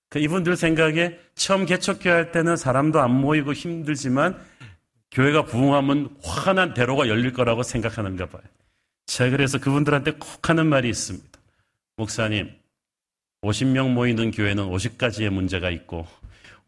그 0.09 0.19
이분들 0.19 0.57
생각에 0.57 1.17
처음 1.35 1.65
개척교회 1.65 2.13
할 2.13 2.31
때는 2.31 2.57
사람도 2.57 2.99
안 2.99 3.11
모이고 3.11 3.53
힘들지만 3.53 4.37
교회가 5.11 5.45
부흥하면 5.45 6.17
환한 6.23 6.73
대로가 6.73 7.07
열릴 7.07 7.33
거라고 7.33 7.63
생각하는가 7.63 8.27
봐요. 8.27 8.43
제가 9.05 9.31
그래서 9.31 9.59
그분들한테 9.59 10.11
꼭 10.11 10.49
하는 10.49 10.67
말이 10.67 10.89
있습니다. 10.89 11.39
목사님, 11.95 12.53
50명 13.43 13.91
모이는 13.91 14.31
교회는 14.31 14.65
50가지의 14.69 15.29
문제가 15.29 15.69
있고 15.69 16.07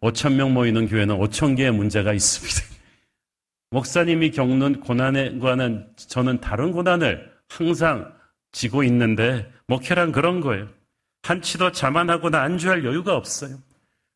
5천명 0.02 0.52
모이는 0.52 0.88
교회는 0.88 1.18
5천 1.18 1.58
개의 1.58 1.72
문제가 1.72 2.14
있습니다. 2.14 2.76
목사님이 3.72 4.32
겪는 4.32 4.82
고난과는 4.82 5.88
저는 5.96 6.42
다른 6.42 6.72
고난을 6.72 7.34
항상 7.50 8.14
지고 8.52 8.84
있는데 8.84 9.52
목회란 9.68 10.12
그런 10.12 10.42
거예요. 10.42 10.68
한치도 11.24 11.72
자만하거나 11.72 12.40
안주할 12.42 12.86
여유가 12.86 13.16
없어요. 13.16 13.58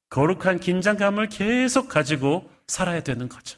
거룩한 0.10 0.60
긴장감을 0.60 1.30
계속 1.30 1.88
가지고 1.88 2.50
살아야 2.67 3.02
되는 3.02 3.30
거죠. 3.30 3.58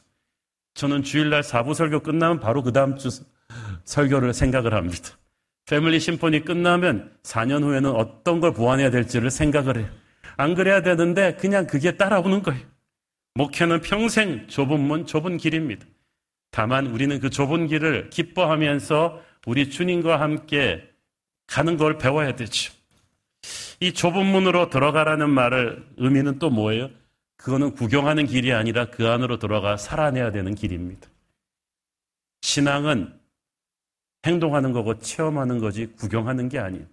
저는 0.74 1.04
주일날 1.04 1.44
사부 1.44 1.74
설교 1.74 2.02
끝나면 2.02 2.40
바로 2.40 2.64
그 2.64 2.72
다음 2.72 2.98
주 2.98 3.10
설교를 3.84 4.34
생각을 4.34 4.74
합니다. 4.74 5.18
패밀리 5.66 6.00
심포니 6.00 6.44
끝나면 6.44 7.14
4년 7.24 7.64
후에는 7.64 7.92
어떤 7.92 8.40
걸 8.40 8.54
보완해야 8.54 8.90
될지를 8.90 9.30
생각을 9.30 9.78
해요. 9.78 9.90
안 10.38 10.56
그래야 10.56 10.82
되는데 10.82 11.36
그냥 11.36 11.68
그게 11.68 11.98
따라오는 11.98 12.44
거예요. 12.44 12.62
목회는 13.36 13.82
평생 13.82 14.48
좁은 14.48 14.80
문, 14.80 15.06
좁은 15.06 15.38
길입니다. 15.38 15.86
다만 16.52 16.88
우리는 16.88 17.20
그 17.20 17.30
좁은 17.30 17.68
길을 17.68 18.10
기뻐하면서 18.10 19.22
우리 19.48 19.70
주님과 19.70 20.20
함께 20.20 20.90
가는 21.48 21.78
걸 21.78 21.98
배워야 21.98 22.36
되죠. 22.36 22.74
이 23.80 23.94
좁은 23.94 24.26
문으로 24.26 24.70
들어가라는 24.70 25.30
말을 25.30 25.86
의미는 25.98 26.40
또 26.40 26.50
뭐예요? 26.50 26.90
그거는 27.38 27.74
구경하는 27.74 28.28
길이 28.28 28.54
아니라 28.54 28.86
그 28.86 29.08
안으로 29.08 29.40
들어가 29.40 29.76
살아내야 29.78 30.32
되는 30.32 30.54
길입니다. 30.54 31.10
신앙은 32.42 33.21
행동하는 34.26 34.72
거고 34.72 35.00
체험하는 35.00 35.60
거지 35.60 35.88
구경하는 35.88 36.50
게 36.50 36.60
아니에요. 36.60 36.86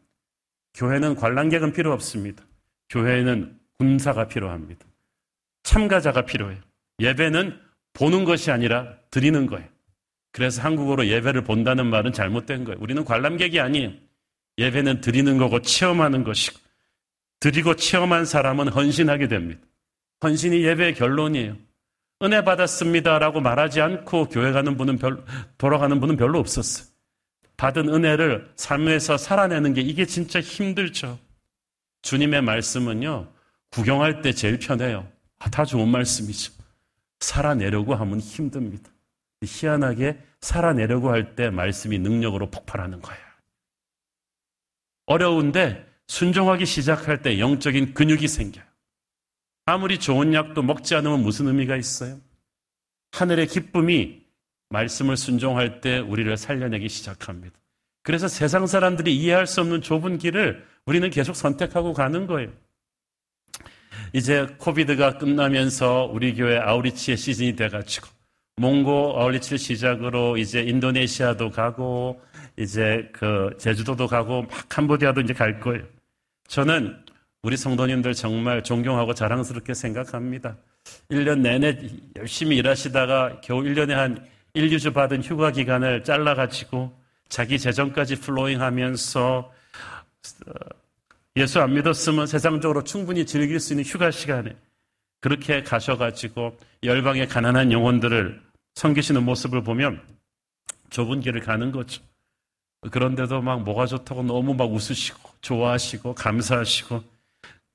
교회는 0.75 1.15
관람객은 1.17 1.73
필요 1.73 1.93
없습니다. 1.93 2.45
교회에는 2.89 3.59
군사가 3.79 4.29
필요합니다. 4.29 4.85
참가자가 5.63 6.25
필요해요. 6.25 6.61
예배는 7.01 7.59
보는 7.93 8.25
것이 8.25 8.51
아니라 8.51 8.97
드리는 9.11 9.47
거예요. 9.47 9.67
그래서 10.33 10.63
한국어로 10.63 11.07
예배를 11.07 11.45
본다는 11.45 11.87
말은 11.87 12.13
잘못된 12.13 12.65
거예요. 12.65 12.79
우리는 12.81 13.05
관람객이 13.05 13.61
아니에요. 13.61 13.93
예배는 14.59 15.01
드리는 15.01 15.39
거고 15.39 15.61
체험하는 15.61 16.25
것이고 16.25 16.59
드리고 17.41 17.77
체험한 17.77 18.25
사람은 18.25 18.69
헌신하게 18.69 19.29
됩니다. 19.29 19.61
헌신이 20.23 20.65
예배의 20.65 20.95
결론이에요. 20.95 21.57
은혜 22.23 22.43
받았습니다라고 22.43 23.41
말하지 23.41 23.81
않고 23.81 24.29
교회 24.29 24.51
가는 24.51 24.77
분은 24.77 24.99
별, 24.99 25.25
돌아가는 25.57 26.01
분은 26.01 26.17
별로 26.17 26.41
없었어요. 26.41 26.89
받은 27.59 27.89
은혜를 27.93 28.51
삶에서 28.57 29.19
살아내는 29.19 29.75
게 29.75 29.83
이게 29.83 30.07
진짜 30.07 30.41
힘들죠. 30.41 31.19
주님의 32.03 32.41
말씀은요, 32.43 33.31
구경할 33.71 34.23
때 34.23 34.33
제일 34.33 34.59
편해요. 34.59 35.07
아, 35.41 35.51
다 35.51 35.65
좋은 35.65 35.89
말씀이죠. 35.89 36.53
살아내려고 37.21 37.95
하면 37.97 38.21
힘듭니다. 38.21 38.91
희한하게 39.43 40.19
살아내려고 40.41 41.11
할 41.11 41.35
때 41.35 41.51
말씀이 41.51 41.99
능력으로 41.99 42.49
폭발하는 42.51 43.03
거예요. 43.03 43.21
어려운데 45.07 45.85
순종하기 46.07 46.65
시작할 46.65 47.23
때 47.23 47.41
영적인 47.41 47.93
근육이 47.95 48.29
생겨요. 48.29 48.65
아무리 49.67 49.99
좋은 49.99 50.33
약도 50.33 50.63
먹지 50.63 50.95
않으면 50.95 51.23
무슨 51.23 51.49
의미가 51.49 51.77
있어요? 51.77 52.21
하늘의 53.13 53.49
기쁨이 53.49 54.25
말씀을 54.71 55.17
순종할 55.17 55.81
때 55.81 55.99
우리를 55.99 56.37
살려내기 56.37 56.89
시작합니다. 56.89 57.59
그래서 58.03 58.29
세상 58.29 58.67
사람들이 58.67 59.15
이해할 59.17 59.47
수 59.47 59.61
없는 59.61 59.83
좁은 59.83 60.19
길을 60.19 60.65
우리는 60.87 61.11
계속 61.11 61.35
선택하고 61.35 61.93
가는 61.93 62.27
거예요. 62.27 62.51
이제 64.13 64.47
코비드가 64.59 65.19
끝나면서 65.19 66.11
우리 66.13 66.35
교회 66.35 66.59
아우리치의 66.59 67.17
시즌이 67.17 67.57
돼가지고 67.57 68.09
몽고 68.57 69.21
아우리치를 69.21 69.59
시작으로 69.59 70.37
이제 70.37 70.63
인도네시아도 70.63 71.51
가고 71.51 72.21
이제 72.57 73.09
그 73.13 73.51
제주도도 73.59 74.07
가고 74.07 74.43
막 74.43 74.69
캄보디아도 74.69 75.21
이제 75.21 75.33
갈 75.33 75.61
거예요. 75.61 75.85
저는 76.49 76.97
우리 77.43 77.57
성도님들 77.57 78.15
정말 78.15 78.65
존경하고 78.65 79.15
자랑스럽게 79.15 79.75
생각합니다. 79.75 80.57
1년 81.11 81.41
내내 81.41 81.79
열심히 82.17 82.57
일하시다가 82.57 83.41
겨우 83.43 83.63
1년에 83.63 83.91
한 83.91 84.27
1, 84.55 84.71
2주 84.71 84.95
받은 84.95 85.23
휴가 85.23 85.51
기간을 85.53 86.05
잘라가지고 86.05 86.97
자기 87.29 87.59
재정까지 87.59 88.17
플로잉 88.17 88.61
하면서 88.61 89.53
어, 90.47 90.53
예수 91.37 91.61
안 91.61 91.75
믿었으면 91.75 92.27
세상적으로 92.27 92.83
충분히 92.83 93.25
즐길 93.25 93.61
수 93.61 93.73
있는 93.73 93.85
휴가 93.85 94.11
시간에 94.11 94.57
그렇게 95.21 95.63
가셔가지고 95.63 96.57
열방의 96.83 97.29
가난한 97.29 97.73
영혼들을 97.73 98.41
섬기시는 98.75 99.25
모습을 99.25 99.63
보면 99.63 100.01
좁은 100.91 101.21
길을 101.21 101.43
가는 101.43 101.71
거죠. 101.71 102.03
그런데도 102.91 103.43
막 103.43 103.63
뭐가 103.63 103.87
좋다고 103.87 104.23
너무 104.23 104.55
막 104.55 104.73
웃으시고 104.73 105.19
좋아하시고 105.41 106.15
감사하시고 106.15 107.03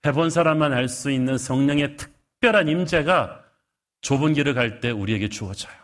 해본 0.05 0.29
사람만 0.29 0.73
알 0.73 0.87
수 0.87 1.11
있는 1.11 1.37
성령의 1.37 1.97
특별한 1.97 2.67
임재가 2.67 3.43
좁은 4.01 4.33
길을 4.33 4.53
갈 4.53 4.79
때 4.79 4.91
우리에게 4.91 5.29
주어져요. 5.29 5.82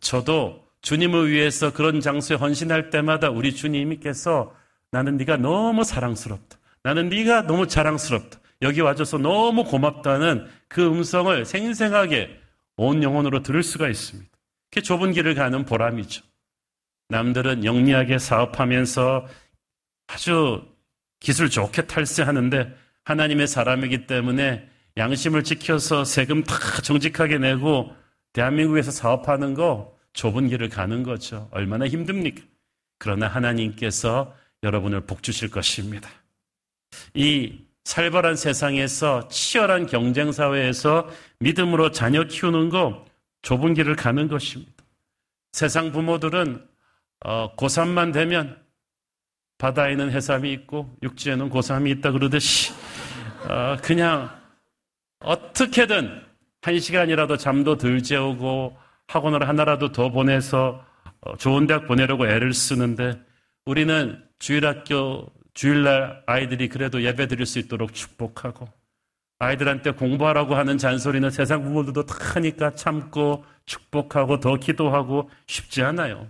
저도 0.00 0.64
주님을 0.82 1.30
위해서 1.30 1.72
그런 1.72 2.00
장소에 2.00 2.36
헌신할 2.36 2.90
때마다 2.90 3.30
우리 3.30 3.54
주님께서 3.54 4.54
나는 4.90 5.16
네가 5.16 5.36
너무 5.36 5.84
사랑스럽다. 5.84 6.58
나는 6.82 7.08
네가 7.08 7.46
너무 7.46 7.66
자랑스럽다. 7.66 8.40
여기 8.62 8.80
와줘서 8.80 9.18
너무 9.18 9.64
고맙다는 9.64 10.46
그 10.68 10.86
음성을 10.86 11.44
생생하게 11.44 12.38
온 12.76 13.02
영혼으로 13.02 13.42
들을 13.42 13.62
수가 13.62 13.88
있습니다. 13.88 14.30
그게 14.70 14.82
좁은 14.82 15.12
길을 15.12 15.34
가는 15.34 15.64
보람이죠. 15.64 16.22
남들은 17.08 17.64
영리하게 17.64 18.18
사업하면서 18.18 19.26
아주 20.08 20.62
기술 21.20 21.50
좋게 21.50 21.86
탈세하는데 21.86 22.74
하나님의 23.04 23.46
사람이기 23.46 24.06
때문에 24.06 24.68
양심을 24.96 25.44
지켜서 25.44 26.04
세금 26.04 26.42
다 26.42 26.54
정직하게 26.82 27.38
내고 27.38 27.94
대한민국에서 28.32 28.90
사업하는 28.90 29.54
거 29.54 29.96
좁은 30.12 30.48
길을 30.48 30.68
가는 30.68 31.02
거죠. 31.02 31.48
얼마나 31.50 31.86
힘듭니까? 31.86 32.42
그러나 32.98 33.28
하나님께서 33.28 34.34
여러분을 34.62 35.00
복 35.02 35.22
주실 35.22 35.50
것입니다. 35.50 36.08
이 37.14 37.64
살벌한 37.84 38.36
세상에서 38.36 39.28
치열한 39.28 39.86
경쟁 39.86 40.30
사회에서 40.30 41.08
믿음으로 41.40 41.90
자녀 41.90 42.24
키우는 42.24 42.68
거 42.68 43.04
좁은 43.42 43.74
길을 43.74 43.96
가는 43.96 44.28
것입니다. 44.28 44.72
세상 45.52 45.92
부모들은 45.92 46.66
어, 47.24 47.54
고3만 47.56 48.12
되면 48.12 48.62
바다에는 49.58 50.10
해삼이 50.10 50.52
있고 50.52 50.96
육지에는 51.02 51.48
고삼이 51.48 51.90
있다 51.90 52.12
그러듯이 52.12 52.72
어, 53.48 53.76
그냥 53.82 54.30
어떻게든 55.20 56.31
한 56.62 56.78
시간이라도 56.78 57.36
잠도 57.36 57.76
덜 57.76 58.02
재우고 58.02 58.76
학원을 59.08 59.48
하나라도 59.48 59.90
더 59.90 60.10
보내서 60.10 60.84
어, 61.20 61.36
좋은 61.36 61.66
대학 61.66 61.86
보내려고 61.86 62.26
애를 62.26 62.54
쓰는데 62.54 63.20
우리는 63.66 64.24
주일학교 64.38 65.26
주일날 65.54 66.22
아이들이 66.26 66.68
그래도 66.68 67.02
예배 67.02 67.26
드릴 67.26 67.46
수 67.46 67.58
있도록 67.58 67.92
축복하고 67.92 68.68
아이들한테 69.40 69.90
공부하라고 69.92 70.54
하는 70.54 70.78
잔소리는 70.78 71.28
세상 71.30 71.64
부모들도 71.64 72.06
다 72.06 72.16
하니까 72.34 72.74
참고 72.76 73.44
축복하고 73.66 74.38
더 74.38 74.56
기도하고 74.56 75.30
쉽지 75.46 75.82
않아요. 75.82 76.28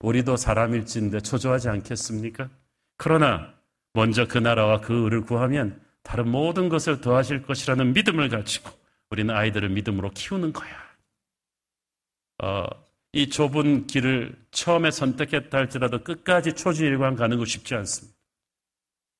우리도 0.00 0.36
사람일진데 0.36 1.20
초조하지 1.20 1.68
않겠습니까? 1.68 2.48
그러나 2.96 3.52
먼저 3.92 4.26
그 4.26 4.38
나라와 4.38 4.80
그 4.80 5.04
의를 5.04 5.22
구하면 5.22 5.80
다른 6.04 6.28
모든 6.28 6.68
것을 6.68 7.00
더하실 7.00 7.42
것이라는 7.42 7.92
믿음을 7.92 8.28
가지고 8.28 8.81
우리는 9.12 9.34
아이들을 9.34 9.68
믿음으로 9.68 10.10
키우는 10.10 10.54
거야. 10.54 10.70
어, 12.42 12.64
이 13.12 13.28
좁은 13.28 13.86
길을 13.86 14.34
처음에 14.52 14.90
선택했다 14.90 15.58
할지라도 15.58 16.02
끝까지 16.02 16.54
초지일관 16.54 17.16
가는 17.16 17.36
거 17.36 17.44
쉽지 17.44 17.74
않습니다. 17.74 18.16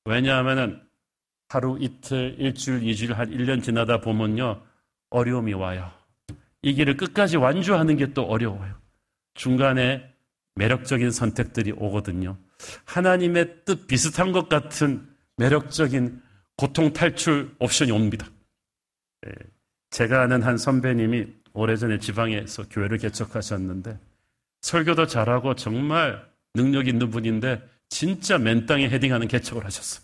왜냐하면 0.05 0.89
하루 1.47 1.77
이틀, 1.79 2.35
일주일, 2.39 2.83
이주일, 2.83 3.13
한 3.13 3.29
1년 3.29 3.63
지나다 3.63 4.01
보면요. 4.01 4.63
어려움이 5.11 5.53
와요. 5.53 5.91
이 6.63 6.73
길을 6.73 6.97
끝까지 6.97 7.37
완주하는 7.37 7.95
게 7.95 8.07
또 8.15 8.23
어려워요. 8.23 8.75
중간에 9.35 10.11
매력적인 10.55 11.11
선택들이 11.11 11.71
오거든요. 11.71 12.39
하나님의 12.85 13.65
뜻 13.65 13.85
비슷한 13.85 14.31
것 14.31 14.49
같은 14.49 15.07
매력적인 15.37 16.19
고통 16.57 16.93
탈출 16.93 17.55
옵션이 17.59 17.91
옵니다. 17.91 18.27
예, 19.93 19.97
제가 19.97 20.23
아는 20.23 20.41
한 20.41 20.57
선배님이 20.57 21.27
오래전에 21.53 21.99
지방에서 21.99 22.63
교회를 22.69 22.97
개척하셨는데 22.97 23.99
설교도 24.61 25.07
잘하고 25.07 25.55
정말 25.55 26.25
능력 26.53 26.87
있는 26.87 27.09
분인데 27.09 27.61
진짜 27.89 28.37
맨 28.37 28.65
땅에 28.65 28.89
헤딩하는 28.89 29.27
개척을 29.27 29.65
하셨어요. 29.65 30.03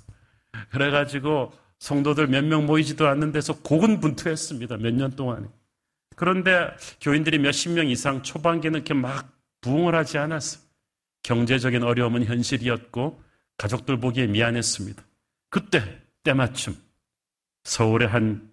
그래가지고 0.71 1.53
성도들 1.79 2.27
몇 2.27 2.43
명 2.43 2.65
모이지도 2.65 3.07
않는 3.07 3.31
데서 3.31 3.61
고군분투했습니다. 3.61 4.77
몇 4.77 4.93
년 4.93 5.11
동안에. 5.11 5.47
그런데 6.15 6.69
교인들이 7.01 7.39
몇십 7.39 7.71
명 7.71 7.87
이상 7.87 8.21
초반기는 8.21 8.75
이렇게 8.75 8.93
막 8.93 9.31
부흥을 9.61 9.95
하지 9.95 10.17
않았어요. 10.17 10.61
경제적인 11.23 11.83
어려움은 11.83 12.25
현실이었고 12.25 13.23
가족들 13.57 13.99
보기에 13.99 14.27
미안했습니다. 14.27 15.03
그때 15.49 16.01
때마침 16.23 16.75
서울의 17.63 18.07
한 18.07 18.48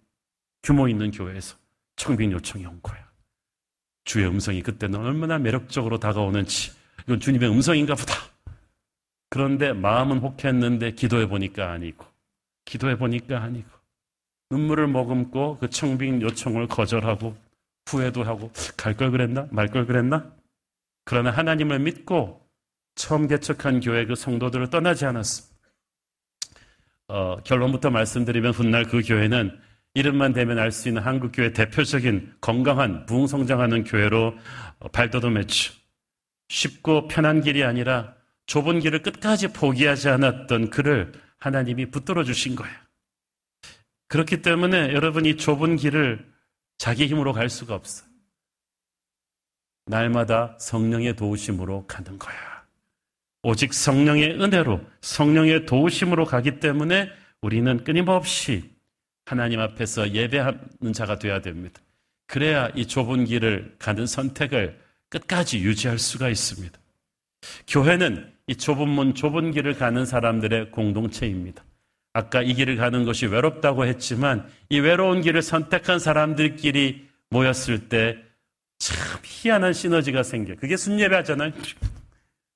규모 0.63 0.89
있는 0.89 1.11
교회에서 1.11 1.57
청빙 1.97 2.33
요청이 2.33 2.67
온 2.67 2.79
거야. 2.83 3.05
주의 4.05 4.27
음성이 4.27 4.63
그때는 4.63 5.01
얼마나 5.01 5.39
매력적으로 5.39 5.99
다가오는지 5.99 6.73
이건 7.05 7.21
주님의 7.21 7.51
음성인가 7.51 7.95
보다. 7.95 8.15
그런데 9.31 9.73
마음은 9.73 10.19
혹했는데 10.19 10.93
기도해 10.93 11.27
보니까 11.29 11.73
아니고 11.73 12.05
기도해 12.65 12.97
보니까 12.99 13.43
아니고 13.43 13.69
눈물을 14.51 14.87
머금고 14.89 15.59
그 15.59 15.69
청빙 15.71 16.23
요청을 16.23 16.69
거절하고 16.69 17.37
후회도 17.87 18.23
하고 18.25 18.51
갈 18.77 18.95
걸 18.97 19.11
그랬나 19.11 19.49
말 19.51 19.69
걸 19.69 19.87
그랬나 19.87 20.33
그러나 21.05 21.31
하나님을 21.31 21.79
믿고 21.81 22.45
처음 22.95 23.27
개척한 23.29 23.81
교회 23.81 24.07
그 24.07 24.15
성도들을 24.15 24.71
떠나지 24.71 25.05
않았습니다. 25.07 25.57
어, 27.09 27.37
결론부터 27.45 27.91
말씀드리면 27.91 28.53
훗날 28.53 28.85
그 28.85 29.03
교회는 29.03 29.61
이름만 29.97 30.35
대면 30.35 30.59
알 30.59 30.73
수 30.73 30.89
있는 30.89 31.01
한국 31.01 31.33
교회 31.33 31.55
대표적인 31.55 32.35
건강한 32.43 33.07
부흥성장하는 33.07 33.85
교회로 33.85 34.37
어, 34.81 34.89
발돋움 34.89 35.39
했죠. 35.39 35.73
쉽고 36.51 37.09
편한 37.09 37.41
길이 37.41 37.65
아니라 37.65 38.15
좁은 38.45 38.81
길을 38.81 39.01
끝까지 39.01 39.55
포기하지 39.55 40.11
않았던 40.11 40.69
그를 40.69 41.13
하나님이 41.39 41.91
붙들어 41.91 42.25
주신 42.25 42.57
거예요. 42.57 42.77
그렇기 44.09 44.43
때문에 44.43 44.93
여러분이 44.93 45.39
좁은 45.39 45.77
길을 45.77 46.31
자기 46.77 47.07
힘으로 47.07 47.33
갈 47.33 47.49
수가 47.49 47.75
없어요. 47.75 48.07
날마다 49.87 50.59
성령의 50.61 51.17
도우심으로 51.17 51.87
가는 51.87 52.19
거야. 52.19 52.37
오직 53.43 53.73
성령의 53.73 54.43
은혜로, 54.43 54.83
성령의 55.01 55.65
도우심으로 55.65 56.27
가기 56.27 56.61
때문에 56.61 57.09
우리는 57.41 57.83
끊임없이 57.83 58.76
하나님 59.27 59.61
앞에서 59.61 60.13
예배하는 60.13 60.93
자가 60.95 61.19
되어야 61.19 61.43
됩니다. 61.43 61.81
그래야 62.27 62.71
이 62.75 62.87
좁은 62.87 63.27
길을 63.27 63.77
가는 63.79 64.07
선택을 64.07 64.81
끝까지 65.11 65.61
유지할 65.61 65.99
수가 65.99 66.31
있습니다. 66.31 66.79
교회는 67.69 68.33
이 68.47 68.57
좁은 68.57 68.89
문, 68.89 69.15
좁은 69.15 69.51
길을 69.51 69.75
가는 69.75 70.07
사람들의 70.07 70.71
공동체입니다. 70.71 71.63
아까 72.15 72.41
이 72.41 72.55
길을 72.55 72.77
가는 72.77 73.05
것이 73.05 73.27
외롭다고 73.27 73.85
했지만 73.85 74.49
이 74.71 74.81
외로운 74.81 75.21
길을 75.21 75.43
선택한 75.43 75.99
사람들끼리 75.99 77.07
모였을 77.29 77.91
때 77.91 78.27
참 78.79 79.21
희한한 79.25 79.73
시너지가 79.73 80.23
생겨. 80.23 80.55
그게 80.57 80.77
순예배 80.77 81.15
하잖아요. 81.17 81.53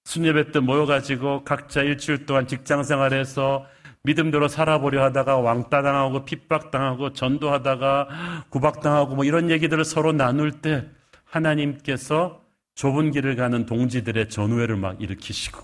순예배 0.04 0.52
때 0.52 0.60
모여가지고 0.60 1.44
각자 1.44 1.82
일주일 1.82 2.26
동안 2.26 2.46
직장 2.46 2.82
생활에서 2.82 3.66
믿음대로 4.02 4.48
살아보려 4.48 5.04
하다가 5.04 5.38
왕따 5.38 5.82
당하고 5.82 6.24
핍박 6.24 6.70
당하고 6.70 7.12
전도하다가 7.12 8.46
구박 8.48 8.80
당하고 8.80 9.14
뭐 9.14 9.24
이런 9.24 9.50
얘기들을 9.50 9.84
서로 9.84 10.12
나눌 10.12 10.52
때 10.52 10.88
하나님께서 11.24 12.42
좁은 12.74 13.10
길을 13.10 13.36
가는 13.36 13.66
동지들의 13.66 14.30
전우회를 14.30 14.76
막 14.76 15.00
일으키시고 15.02 15.62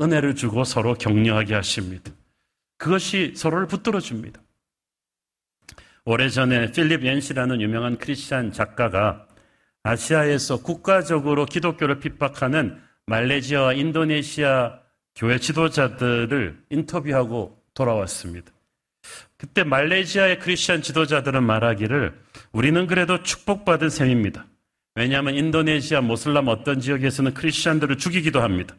은혜를 0.00 0.34
주고 0.34 0.64
서로 0.64 0.94
격려하게 0.94 1.54
하십니다. 1.54 2.12
그것이 2.76 3.32
서로를 3.34 3.66
붙들어 3.66 4.00
줍니다. 4.00 4.40
오래전에 6.04 6.72
필립 6.72 7.04
옌시라는 7.04 7.60
유명한 7.60 7.98
크리스찬 7.98 8.52
작가가 8.52 9.26
아시아에서 9.82 10.62
국가적으로 10.62 11.46
기독교를 11.46 11.98
핍박하는 12.00 12.80
말레이시아와 13.06 13.72
인도네시아 13.72 14.80
교회 15.18 15.36
지도자들을 15.36 16.62
인터뷰하고 16.70 17.60
돌아왔습니다. 17.74 18.52
그때 19.36 19.64
말레이시아의 19.64 20.38
크리스천 20.38 20.80
지도자들은 20.80 21.42
말하기를 21.42 22.14
우리는 22.52 22.86
그래도 22.86 23.22
축복받은 23.24 23.90
셈입니다. 23.90 24.46
왜냐하면 24.94 25.34
인도네시아 25.34 26.02
모슬람 26.02 26.46
어떤 26.46 26.78
지역에서는 26.78 27.34
크리스천들을 27.34 27.98
죽이기도 27.98 28.40
합니다. 28.40 28.76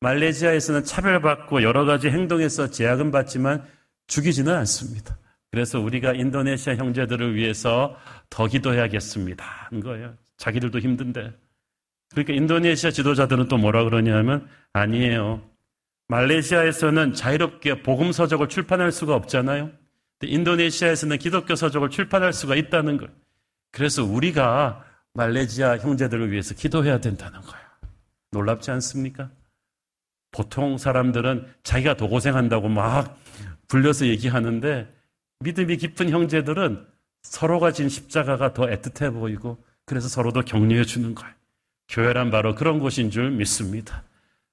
말레이시아에서는 0.00 0.84
차별받고 0.84 1.62
여러 1.62 1.86
가지 1.86 2.08
행동에서 2.08 2.70
제약은 2.70 3.10
받지만 3.10 3.64
죽이지는 4.06 4.54
않습니다. 4.54 5.16
그래서 5.50 5.80
우리가 5.80 6.12
인도네시아 6.12 6.76
형제들을 6.76 7.34
위해서 7.34 7.96
더 8.28 8.46
기도해야겠습니다. 8.46 9.44
한 9.70 9.80
거예요. 9.80 10.14
자기들도 10.36 10.78
힘든데. 10.78 11.32
그러니까 12.10 12.34
인도네시아 12.34 12.90
지도자들은 12.90 13.48
또 13.48 13.56
뭐라 13.56 13.84
그러냐면 13.84 14.46
아니에요. 14.74 15.49
말레이시아에서는 16.10 17.14
자유롭게 17.14 17.82
복음 17.82 18.10
서적을 18.10 18.48
출판할 18.48 18.90
수가 18.90 19.14
없잖아요. 19.14 19.70
인도네시아에서는 20.22 21.18
기독교 21.18 21.54
서적을 21.54 21.90
출판할 21.90 22.32
수가 22.32 22.56
있다는 22.56 22.96
거예요. 22.96 23.12
그래서 23.70 24.04
우리가 24.04 24.84
말레이시아 25.14 25.78
형제들을 25.78 26.32
위해서 26.32 26.54
기도해야 26.54 26.98
된다는 26.98 27.40
거예요. 27.40 27.64
놀랍지 28.32 28.72
않습니까? 28.72 29.30
보통 30.32 30.78
사람들은 30.78 31.46
자기가 31.62 31.96
더 31.96 32.08
고생한다고 32.08 32.68
막 32.68 33.16
불려서 33.68 34.06
얘기하는데 34.06 34.92
믿음이 35.40 35.76
깊은 35.76 36.10
형제들은 36.10 36.86
서로가 37.22 37.72
진 37.72 37.88
십자가가 37.88 38.52
더 38.52 38.66
애틋해 38.66 39.12
보이고 39.12 39.62
그래서 39.86 40.08
서로도 40.08 40.42
격려해 40.42 40.84
주는 40.84 41.14
거예요. 41.14 41.32
교회란 41.88 42.30
바로 42.30 42.56
그런 42.56 42.80
곳인 42.80 43.10
줄 43.10 43.30
믿습니다. 43.30 44.02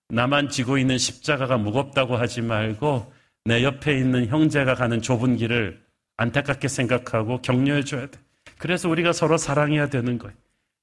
나만 0.10 0.50
지고 0.50 0.78
있는 0.78 0.98
십자가가 0.98 1.58
무겁다고 1.58 2.16
하지 2.16 2.42
말고 2.42 3.12
내 3.46 3.64
옆에 3.64 3.98
있는 3.98 4.28
형제가 4.28 4.76
가는 4.76 5.02
좁은 5.02 5.38
길을 5.38 5.82
안타깝게 6.18 6.68
생각하고 6.68 7.42
격려해 7.42 7.84
줘야 7.84 8.08
돼. 8.08 8.20
그래서 8.58 8.90
우리가 8.90 9.14
서로 9.14 9.38
사랑해야 9.38 9.90
되는 9.90 10.18
거예요. 10.18 10.36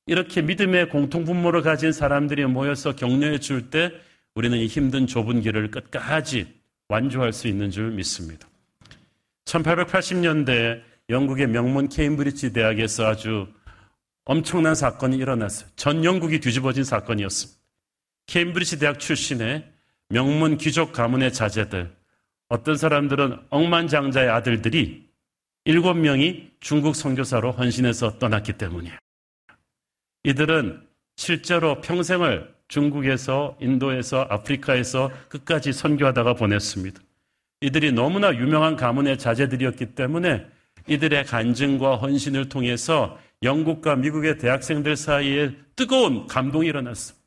이렇게 0.07 0.43
믿음의 0.43 0.91
공통분모를 0.91 1.63
가진 1.63 1.93
사람들이 1.93 2.45
모여서 2.47 2.95
격려해 2.95 3.39
줄 3.39 3.71
때 3.71 3.91
우리는 4.35 4.59
이 4.59 4.67
힘든 4.67 5.07
좁은 5.07 5.41
길을 5.41 5.71
끝까지 5.71 6.53
완주할 6.89 7.33
수 7.33 7.49
있는 7.49 7.71
줄 7.71 7.91
믿습니다. 7.93 8.49
1880년대 9.47 10.83
영국의 11.09 11.47
명문 11.49 11.89
케임브리지 11.89 12.53
대학에서 12.53 13.07
아주 13.07 13.47
엄청난 14.25 14.75
사건이 14.75 15.17
일어났어요. 15.17 15.69
전 15.77 16.05
영국이 16.05 16.41
뒤집어진 16.41 16.83
사건이었습니다. 16.85 17.64
케임브리지 18.27 18.79
대학 18.79 18.99
출신의 18.99 19.71
명문 20.09 20.57
귀족 20.59 20.93
가문의 20.93 21.33
자제들, 21.33 21.95
어떤 22.49 22.77
사람들은 22.77 23.39
억만장자의 23.51 24.29
아들들이 24.29 25.09
일곱 25.65 25.95
명이 25.95 26.51
중국 26.61 26.95
선교사로 26.95 27.53
헌신해서 27.53 28.19
떠났기 28.19 28.55
때문이에요. 28.55 28.97
이들은 30.25 30.83
실제로 31.17 31.81
평생을 31.81 32.55
중국에서, 32.69 33.57
인도에서, 33.61 34.27
아프리카에서 34.29 35.11
끝까지 35.29 35.73
선교하다가 35.73 36.35
보냈습니다. 36.35 37.01
이들이 37.61 37.93
너무나 37.93 38.35
유명한 38.35 38.77
가문의 38.77 39.19
자제들이었기 39.19 39.95
때문에 39.95 40.47
이들의 40.87 41.25
간증과 41.25 41.97
헌신을 41.97 42.49
통해서 42.49 43.19
영국과 43.43 43.97
미국의 43.97 44.39
대학생들 44.39 44.97
사이에 44.97 45.55
뜨거운 45.77 46.27
감동이 46.27 46.69
일어났습니다. 46.69 47.24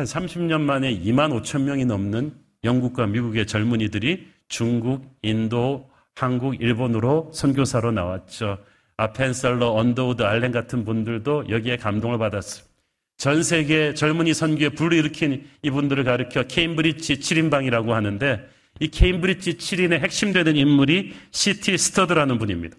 한 0.00 0.06
30년 0.06 0.60
만에 0.60 0.96
2만 0.96 1.42
5천 1.42 1.62
명이 1.62 1.84
넘는 1.84 2.32
영국과 2.62 3.08
미국의 3.08 3.48
젊은이들이 3.48 4.28
중국, 4.46 5.18
인도, 5.22 5.90
한국, 6.14 6.62
일본으로 6.62 7.32
선교사로 7.34 7.90
나왔죠. 7.90 8.58
아펜젤러, 8.96 9.72
언더우드, 9.72 10.22
알렌 10.22 10.52
같은 10.52 10.84
분들도 10.84 11.46
여기에 11.48 11.78
감동을 11.78 12.16
받았어요. 12.16 12.64
전 13.16 13.42
세계 13.42 13.92
젊은이 13.92 14.34
선교에 14.34 14.68
불러일으킨 14.68 15.44
이분들을 15.62 16.04
가리켜 16.04 16.44
케임브리지 16.44 17.14
7인방이라고 17.14 17.88
하는데 17.88 18.48
이 18.78 18.86
케임브리지 18.86 19.56
7인의 19.56 19.98
핵심 19.98 20.32
되는 20.32 20.54
인물이 20.54 21.12
시티 21.32 21.76
스터드라는 21.76 22.38
분입니다. 22.38 22.76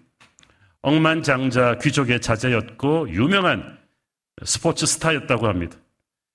억만장자 0.80 1.80
귀족의 1.82 2.22
자제였고 2.22 3.10
유명한 3.10 3.76
스포츠 4.42 4.86
스타였다고 4.86 5.48
합니다. 5.48 5.76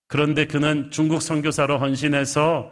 그런데 0.08 0.46
그는 0.46 0.92
중국 0.92 1.22
선교사로 1.22 1.78
헌신해서 1.80 2.72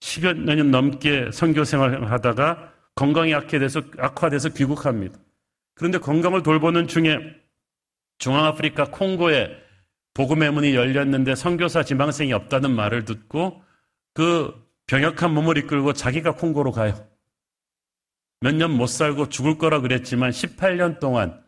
10여 0.00 0.36
년 0.36 0.70
넘게 0.70 1.30
선교 1.32 1.64
생활을 1.64 2.10
하다가 2.10 2.72
건강이 2.94 3.34
악화돼서, 3.34 3.82
악화돼서 3.98 4.50
귀국합니다. 4.50 5.18
그런데 5.74 5.98
건강을 5.98 6.42
돌보는 6.42 6.88
중에 6.88 7.18
중앙아프리카 8.18 8.86
콩고에 8.86 9.50
복음의 10.14 10.52
문이 10.52 10.74
열렸는데 10.74 11.34
선교사 11.34 11.84
지망생이 11.84 12.32
없다는 12.32 12.70
말을 12.72 13.04
듣고 13.04 13.62
그 14.14 14.52
병약한 14.86 15.32
몸을 15.32 15.56
이끌고 15.58 15.92
자기가 15.94 16.34
콩고로 16.34 16.72
가요. 16.72 17.06
몇 18.40 18.54
년 18.56 18.72
못 18.72 18.88
살고 18.88 19.28
죽을 19.28 19.56
거라 19.56 19.80
그랬지만 19.80 20.30
18년 20.30 20.98
동안 20.98 21.40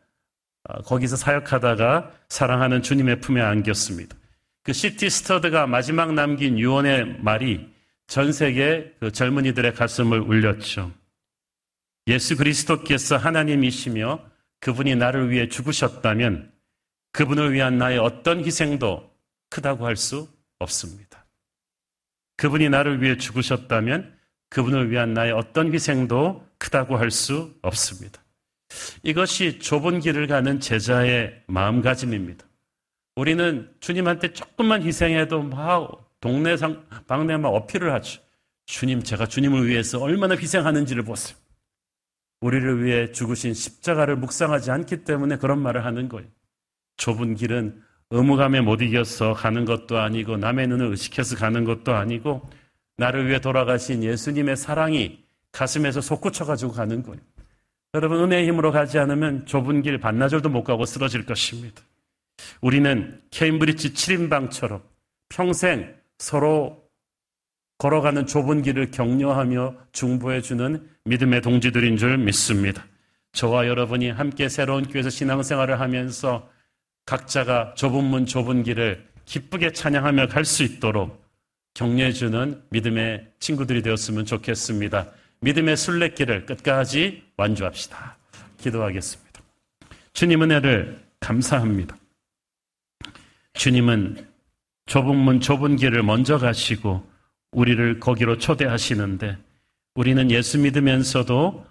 아, 0.62 0.80
거기서 0.82 1.16
사역하다가 1.16 2.12
사랑하는 2.28 2.82
주님의 2.82 3.20
품에 3.20 3.42
안겼습니다. 3.42 4.16
그 4.64 4.72
시티 4.72 5.10
스터드가 5.10 5.66
마지막 5.66 6.14
남긴 6.14 6.58
유언의 6.58 7.18
말이 7.20 7.68
전 8.06 8.32
세계 8.32 8.92
그 8.98 9.12
젊은이들의 9.12 9.74
가슴을 9.74 10.20
울렸죠. 10.20 10.90
예수 12.06 12.36
그리스도께서 12.36 13.16
하나님이시며 13.18 14.24
그분이 14.60 14.96
나를 14.96 15.30
위해 15.30 15.48
죽으셨다면 15.48 16.50
그분을 17.12 17.52
위한 17.52 17.76
나의 17.78 17.98
어떤 17.98 18.44
희생도 18.44 19.14
크다고 19.50 19.86
할 19.86 19.96
수 19.96 20.28
없습니다. 20.58 21.26
그분이 22.36 22.70
나를 22.70 23.02
위해 23.02 23.16
죽으셨다면 23.18 24.18
그분을 24.48 24.90
위한 24.90 25.12
나의 25.12 25.32
어떤 25.32 25.72
희생도 25.72 26.46
크다고 26.58 26.96
할 26.96 27.10
수 27.10 27.54
없습니다. 27.60 28.22
이것이 29.02 29.58
좁은 29.58 30.00
길을 30.00 30.26
가는 30.26 30.58
제자의 30.58 31.42
마음가짐입니다. 31.46 32.46
우리는 33.16 33.72
주님한테 33.80 34.32
조금만 34.32 34.82
희생해도 34.82 35.42
막 35.42 36.10
동네 36.20 36.56
상, 36.56 36.84
방네 37.06 37.36
막 37.36 37.50
어필을 37.50 37.92
하죠. 37.94 38.20
주님, 38.66 39.02
제가 39.02 39.26
주님을 39.26 39.68
위해서 39.68 40.00
얼마나 40.00 40.34
희생하는지를 40.34 41.04
보세요. 41.04 41.38
우리를 42.40 42.84
위해 42.84 43.12
죽으신 43.12 43.54
십자가를 43.54 44.16
묵상하지 44.16 44.70
않기 44.70 45.04
때문에 45.04 45.36
그런 45.36 45.60
말을 45.60 45.84
하는 45.84 46.08
거예요. 46.08 46.28
좁은 46.96 47.34
길은 47.34 47.82
의무감에 48.10 48.60
못 48.60 48.82
이겨서 48.82 49.32
가는 49.32 49.64
것도 49.64 49.98
아니고 49.98 50.36
남의 50.36 50.68
눈을 50.68 50.86
의식해서 50.88 51.36
가는 51.36 51.64
것도 51.64 51.94
아니고 51.94 52.48
나를 52.96 53.28
위해 53.28 53.40
돌아가신 53.40 54.02
예수님의 54.02 54.56
사랑이 54.56 55.24
가슴에서 55.52 56.00
솟구쳐가지고 56.00 56.72
가는 56.72 57.02
거예요. 57.02 57.20
여러분 57.94 58.20
은혜의 58.24 58.48
힘으로 58.48 58.72
가지 58.72 58.98
않으면 58.98 59.46
좁은 59.46 59.82
길 59.82 59.98
반나절도 59.98 60.48
못 60.48 60.64
가고 60.64 60.84
쓰러질 60.84 61.26
것입니다. 61.26 61.82
우리는 62.60 63.20
케임브리지 63.30 63.92
7인방처럼 63.92 64.82
평생 65.28 65.94
서로 66.18 66.82
걸어가는 67.78 68.26
좁은 68.26 68.62
길을 68.62 68.90
격려하며 68.90 69.74
중보해주는 69.92 70.88
믿음의 71.04 71.42
동지들인 71.42 71.96
줄 71.96 72.16
믿습니다. 72.18 72.86
저와 73.32 73.66
여러분이 73.66 74.10
함께 74.10 74.48
새로운 74.48 74.84
교회에서 74.84 75.10
신앙생활을 75.10 75.80
하면서 75.80 76.48
각자가 77.04 77.74
좁은 77.74 78.04
문 78.04 78.26
좁은 78.26 78.62
길을 78.62 79.06
기쁘게 79.24 79.72
찬양하며 79.72 80.28
갈 80.28 80.44
수 80.44 80.62
있도록 80.62 81.22
격려해주는 81.74 82.62
믿음의 82.70 83.32
친구들이 83.40 83.82
되었으면 83.82 84.24
좋겠습니다. 84.24 85.10
믿음의 85.40 85.76
순례길을 85.76 86.46
끝까지 86.46 87.24
완주합시다. 87.36 88.16
기도하겠습니다. 88.58 89.40
주님 90.12 90.42
은혜를 90.42 91.04
감사합니다. 91.20 91.96
주님은 93.54 94.26
좁은 94.86 95.16
문 95.16 95.40
좁은 95.40 95.76
길을 95.76 96.02
먼저 96.02 96.38
가시고 96.38 97.08
우리를 97.52 98.00
거기로 98.00 98.38
초대하시는데 98.38 99.38
우리는 99.94 100.30
예수 100.30 100.58
믿으면서도 100.58 101.64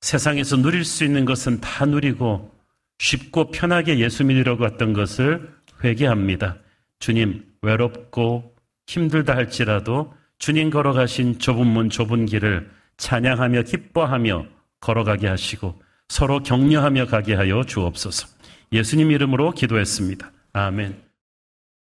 세상에서 0.00 0.56
누릴 0.56 0.84
수 0.84 1.04
있는 1.04 1.24
것은 1.24 1.60
다 1.60 1.84
누리고 1.86 2.54
쉽고 2.98 3.50
편하게 3.50 3.98
예수 3.98 4.24
믿으려고 4.24 4.66
했던 4.66 4.92
것을 4.92 5.50
회개합니다. 5.82 6.58
주님, 6.98 7.44
외롭고 7.62 8.54
힘들다 8.86 9.34
할지라도 9.34 10.12
주님 10.38 10.70
걸어가신 10.70 11.38
좁은 11.38 11.66
문 11.66 11.88
좁은 11.90 12.26
길을 12.26 12.70
찬양하며 12.98 13.62
기뻐하며 13.62 14.46
걸어가게 14.80 15.26
하시고 15.28 15.80
서로 16.08 16.42
격려하며 16.42 17.06
가게 17.06 17.34
하여 17.34 17.64
주옵소서. 17.64 18.26
예수님 18.72 19.10
이름으로 19.10 19.52
기도했습니다. 19.52 20.30
아멘. 20.52 21.09